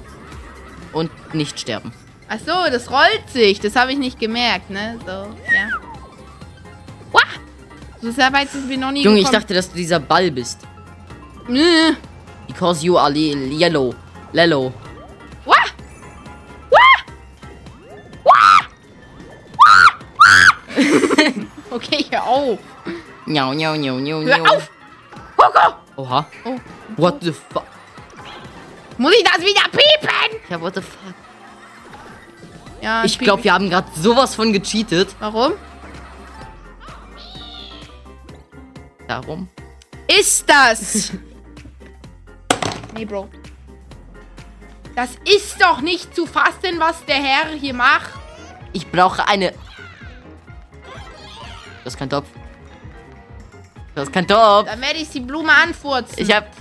Und 0.92 1.10
nicht 1.34 1.58
sterben. 1.58 1.92
Ach 2.28 2.38
so, 2.38 2.70
das 2.70 2.90
rollt 2.90 3.30
sich. 3.32 3.58
Das 3.60 3.74
habe 3.74 3.92
ich 3.92 3.98
nicht 3.98 4.18
gemerkt, 4.18 4.68
ne? 4.70 4.98
So, 5.06 5.12
ja. 5.12 5.70
Wah! 7.10 7.20
So 8.02 8.10
sehr 8.10 8.32
weit 8.32 8.50
sind 8.50 8.68
wir 8.68 8.76
noch 8.76 8.90
nie 8.90 9.02
Junge, 9.02 9.16
gekommen. 9.16 9.34
ich 9.34 9.40
dachte, 9.40 9.54
dass 9.54 9.70
du 9.70 9.76
dieser 9.76 9.98
Ball 9.98 10.30
bist. 10.30 10.60
Nö. 11.48 11.94
Because 12.46 12.84
you 12.84 12.98
are 12.98 13.10
yellow. 13.12 13.94
Lello. 14.32 14.72
Wah! 15.46 15.54
Wah! 16.70 16.78
Wah! 18.24 18.58
Wah! 19.56 20.56
okay, 21.70 22.04
hör 22.10 22.26
auf. 22.26 22.58
Niau, 23.26 23.54
niau, 23.54 23.74
niau, 23.76 23.98
niau, 23.98 24.20
njau. 24.22 24.44
Hör 24.44 24.56
auf! 24.56 24.70
Coco! 25.36 25.74
Oha. 25.96 26.26
Oh. 26.44 26.60
What 26.96 27.14
oh. 27.14 27.18
the 27.22 27.32
fuck? 27.32 27.64
Muss 28.98 29.14
ich 29.14 29.24
das 29.24 29.40
wieder 29.40 29.62
piepen? 29.70 30.40
Ja, 30.50 30.60
what 30.60 30.74
the 30.74 30.82
fuck? 30.82 31.14
Ja, 32.80 33.04
Ich 33.04 33.18
glaube, 33.18 33.44
wir 33.44 33.52
haben 33.52 33.70
gerade 33.70 33.88
sowas 33.94 34.34
von 34.34 34.52
gecheatet. 34.52 35.14
Warum? 35.18 35.52
Darum. 39.06 39.48
Ist 40.06 40.48
das? 40.48 41.12
nee, 42.94 43.04
Bro. 43.04 43.28
Das 44.94 45.10
ist 45.24 45.60
doch 45.62 45.80
nicht 45.80 46.14
zu 46.14 46.26
fassen, 46.26 46.78
was 46.78 47.04
der 47.04 47.16
Herr 47.16 47.50
hier 47.52 47.74
macht. 47.74 48.10
Ich 48.72 48.90
brauche 48.90 49.26
eine. 49.28 49.52
Das 51.84 51.94
ist 51.94 51.98
kein 51.98 52.10
Topf. 52.10 52.26
Das 53.94 54.08
ist 54.08 54.12
kein 54.12 54.26
Topf. 54.26 54.66
Dann 54.66 54.80
werde 54.80 54.98
ich 54.98 55.08
die 55.10 55.20
Blume 55.20 55.52
anfurzen. 55.52 56.14
Ich 56.18 56.34
hab. 56.34 56.48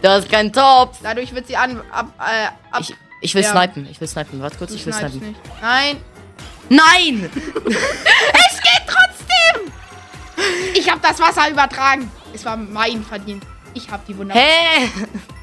Das 0.00 0.24
ist 0.24 0.30
kein 0.30 0.52
Topf. 0.52 0.98
Dadurch 1.02 1.34
wird 1.34 1.48
sie 1.48 1.56
an, 1.56 1.82
ab, 1.90 2.06
äh, 2.20 2.46
ab. 2.70 2.80
Ich, 2.80 2.94
ich 3.20 3.34
will 3.34 3.42
Ja. 3.42 3.50
snipen. 3.52 3.86
Ich 3.90 4.00
will 4.00 4.08
snipen. 4.08 4.40
Warte 4.40 4.56
kurz, 4.58 4.70
Du 4.70 4.76
ich 4.76 4.86
will 4.86 4.92
snipen. 4.92 5.20
nicht. 5.20 5.40
Nein. 5.60 5.96
Nein! 6.68 7.30
Es 7.66 8.60
geht 8.62 8.86
trotzdem! 8.86 9.72
Ich 10.74 10.90
habe 10.90 11.00
das 11.00 11.18
Wasser 11.20 11.48
übertragen. 11.50 12.10
Es 12.34 12.44
war 12.44 12.56
mein 12.56 13.02
Verdienst. 13.04 13.46
Ich 13.74 13.88
habe 13.90 14.02
die 14.08 14.16
Wunder. 14.16 14.34
Hä? 14.34 14.88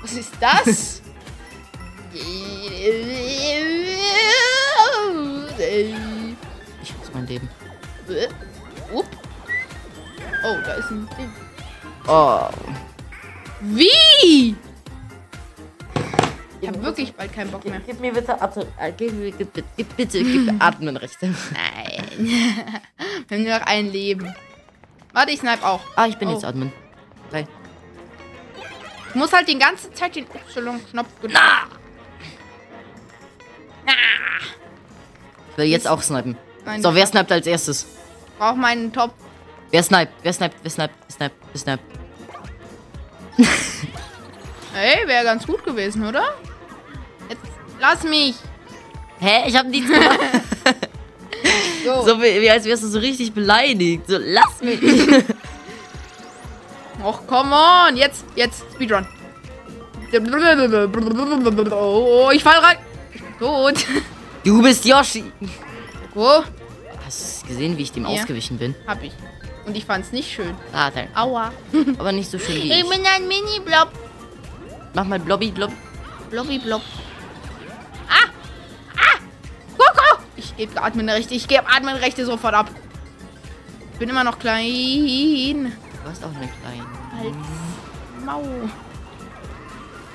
Was 0.01 0.13
ist 0.13 0.31
das? 0.39 1.01
Ich 6.81 6.97
muss 6.97 7.13
mein 7.13 7.27
Leben. 7.27 7.49
Upp. 8.93 9.05
Oh, 10.45 10.55
da 10.65 10.73
ist 10.73 10.89
ein 10.91 11.07
Ding. 11.17 11.31
Oh. 12.07 12.47
Wie? 13.61 14.55
Ich 16.63 16.69
habe 16.69 16.81
wirklich 16.81 17.13
bald 17.13 17.33
keinen 17.33 17.51
Bock 17.51 17.65
mehr. 17.65 17.81
Gib 17.85 17.99
mir 17.99 18.13
bitte 18.13 18.41
Atmen. 18.41 18.65
Äh, 18.79 18.93
gib, 18.95 19.37
gib, 19.37 19.53
gib, 19.53 19.65
gib 19.75 19.97
bitte 19.97 20.23
gib 20.23 20.49
Atmenrechte. 20.63 21.25
Nein. 21.51 22.05
Wir 23.27 23.37
haben 23.37 23.43
nur 23.43 23.59
noch 23.59 23.65
ein 23.65 23.91
Leben. 23.91 24.33
Warte, 25.11 25.31
ich 25.33 25.41
snipe 25.41 25.61
auch. 25.65 25.81
Ah, 25.97 26.05
ich 26.07 26.17
bin 26.17 26.29
Oh. 26.29 26.31
jetzt 26.31 26.45
Atmen. 26.45 26.71
Bye. 27.31 27.45
Ich 29.09 29.15
muss 29.15 29.33
halt 29.33 29.49
die 29.49 29.59
ganze 29.59 29.91
Zeit 29.91 30.15
den 30.15 30.23
Y-Knopf 30.23 31.07
drücken. 31.19 31.37
Ich 35.51 35.57
will 35.57 35.65
jetzt 35.65 35.87
auch 35.89 36.01
snipen. 36.01 36.37
Nein, 36.65 36.81
So, 36.81 36.89
ich 36.91 36.95
wer 36.95 37.07
sniped 37.07 37.31
als 37.33 37.45
erstes? 37.45 37.87
brauche 38.39 38.55
meinen 38.55 38.93
Top. 38.93 39.13
Wer 39.69 39.83
sniped? 39.83 40.13
Wer 40.23 40.31
sniped? 40.31 40.55
Wer 40.63 40.71
sniped? 40.71 40.95
Wer 41.07 41.11
sniped? 41.11 41.35
Wer 41.51 41.59
sniped? 41.59 41.83
Ey, 44.75 45.05
wäre 45.07 45.23
ganz 45.25 45.45
gut 45.45 45.63
gewesen, 45.65 46.05
oder? 46.07 46.23
Lass 47.79 48.03
mich. 48.03 48.35
Hä? 49.19 49.47
Ich 49.47 49.55
hab 49.57 49.67
nichts 49.67 49.89
gemacht. 49.89 50.19
So. 51.83 52.01
so 52.05 52.21
wie, 52.21 52.39
wie 52.41 52.49
als 52.49 52.63
wärst 52.63 52.83
du 52.83 52.87
so 52.87 52.99
richtig 52.99 53.33
beleidigt. 53.33 54.07
So, 54.07 54.17
lass 54.17 54.61
mich. 54.61 54.79
Och, 57.03 57.27
come 57.27 57.53
on. 57.53 57.97
Jetzt, 57.97 58.23
jetzt, 58.35 58.63
Speedrun. 58.73 59.05
Oh, 61.71 62.29
ich 62.31 62.41
fall 62.41 62.59
rein. 62.59 62.77
Gut. 63.37 63.85
Du 64.45 64.61
bist 64.61 64.85
Yoshi. 64.85 65.25
Wo? 66.13 66.43
Hast 67.05 67.43
du 67.43 67.47
gesehen, 67.47 67.77
wie 67.77 67.81
ich 67.81 67.91
dem 67.91 68.03
Ja. 68.03 68.09
ausgewichen 68.11 68.57
bin? 68.57 68.75
Hab 68.87 69.03
ich. 69.03 69.11
Und 69.65 69.75
ich 69.75 69.83
fand's 69.85 70.13
nicht 70.13 70.31
schön. 70.31 70.55
Ah, 70.71 70.89
danke. 70.89 71.11
Aua. 71.17 71.51
Aber 71.97 72.13
nicht 72.13 72.31
so 72.31 72.39
schön 72.39 72.55
wie 72.55 72.71
ich. 72.71 72.89
bin 72.89 73.05
ein 73.05 73.27
Mini-Blob. 73.27 73.89
Mach 74.93 75.05
mal 75.05 75.19
Blobby 75.19 75.51
Blob. 75.51 75.71
Ich 80.55 80.67
gebe 80.69 80.81
Atmenrechte. 80.81 81.33
Ich 81.33 81.47
gebe 81.47 81.67
Atmenrechte 81.67 82.25
sofort 82.25 82.53
ab. 82.53 82.69
Ich 83.93 83.99
bin 83.99 84.09
immer 84.09 84.23
noch 84.23 84.39
klein. 84.39 85.75
Du 86.03 86.09
hast 86.09 86.23
auch 86.23 86.29
eine 86.35 86.49
kleine. 86.61 86.85
Als 87.19 88.25
Mau. 88.25 88.43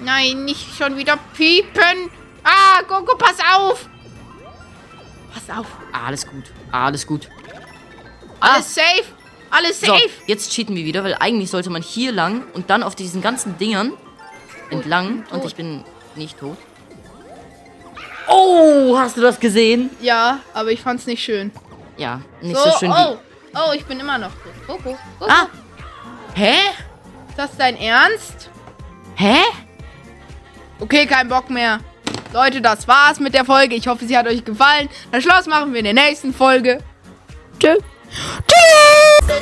Nein, 0.00 0.44
nicht 0.44 0.76
schon 0.76 0.96
wieder 0.96 1.18
piepen. 1.36 2.10
Ah, 2.44 2.82
Coco, 2.86 3.16
pass 3.16 3.36
auf. 3.54 3.88
Pass 5.32 5.56
auf. 5.58 5.66
Alles 5.92 6.26
gut. 6.26 6.44
Alles 6.70 7.06
gut. 7.06 7.28
Ah, 8.40 8.54
Alles 8.54 8.74
safe. 8.74 9.04
Alles 9.50 9.80
so, 9.80 9.86
safe. 9.86 10.10
jetzt 10.26 10.52
cheaten 10.52 10.76
wir 10.76 10.84
wieder, 10.84 11.02
weil 11.04 11.14
eigentlich 11.18 11.50
sollte 11.50 11.70
man 11.70 11.82
hier 11.82 12.12
lang 12.12 12.44
und 12.52 12.70
dann 12.70 12.82
auf 12.82 12.94
diesen 12.94 13.22
ganzen 13.22 13.58
Dingern 13.58 13.92
entlang. 14.70 15.24
Und 15.30 15.44
ich 15.44 15.54
bin 15.54 15.84
nicht 16.16 16.38
tot. 16.38 16.58
Oh, 18.28 18.96
hast 18.98 19.16
du 19.16 19.20
das 19.20 19.40
gesehen? 19.40 19.90
Ja, 20.00 20.40
aber 20.54 20.70
ich 20.70 20.80
fand's 20.80 21.06
nicht 21.06 21.22
schön. 21.22 21.50
Ja, 21.96 22.20
nicht 22.40 22.56
so, 22.56 22.70
schön 22.78 22.90
oh. 22.90 23.18
wie. 23.52 23.58
Oh, 23.58 23.72
ich 23.74 23.84
bin 23.86 23.98
immer 23.98 24.18
noch 24.18 24.30
tot. 24.30 24.52
Coco. 24.66 24.96
Coco. 25.18 25.30
Ah! 25.30 25.48
Hä? 26.34 26.54
Ist 27.28 27.38
das 27.38 27.56
dein 27.56 27.76
Ernst? 27.76 28.50
Hä? 29.16 29.36
Okay, 30.80 31.06
kein 31.06 31.28
Bock 31.28 31.50
mehr. 31.50 31.80
Leute, 32.32 32.60
das 32.60 32.86
war's 32.86 33.18
mit 33.18 33.34
der 33.34 33.44
Folge. 33.44 33.74
Ich 33.74 33.88
hoffe, 33.88 34.06
sie 34.06 34.16
hat 34.16 34.26
euch 34.26 34.44
gefallen. 34.44 34.88
Das 35.10 35.24
Schloss 35.24 35.46
machen 35.46 35.72
wir 35.72 35.78
in 35.80 35.84
der 35.84 35.94
nächsten 35.94 36.32
Folge. 36.34 36.78
Tschö. 37.58 37.76
Tschüss. 38.46 39.38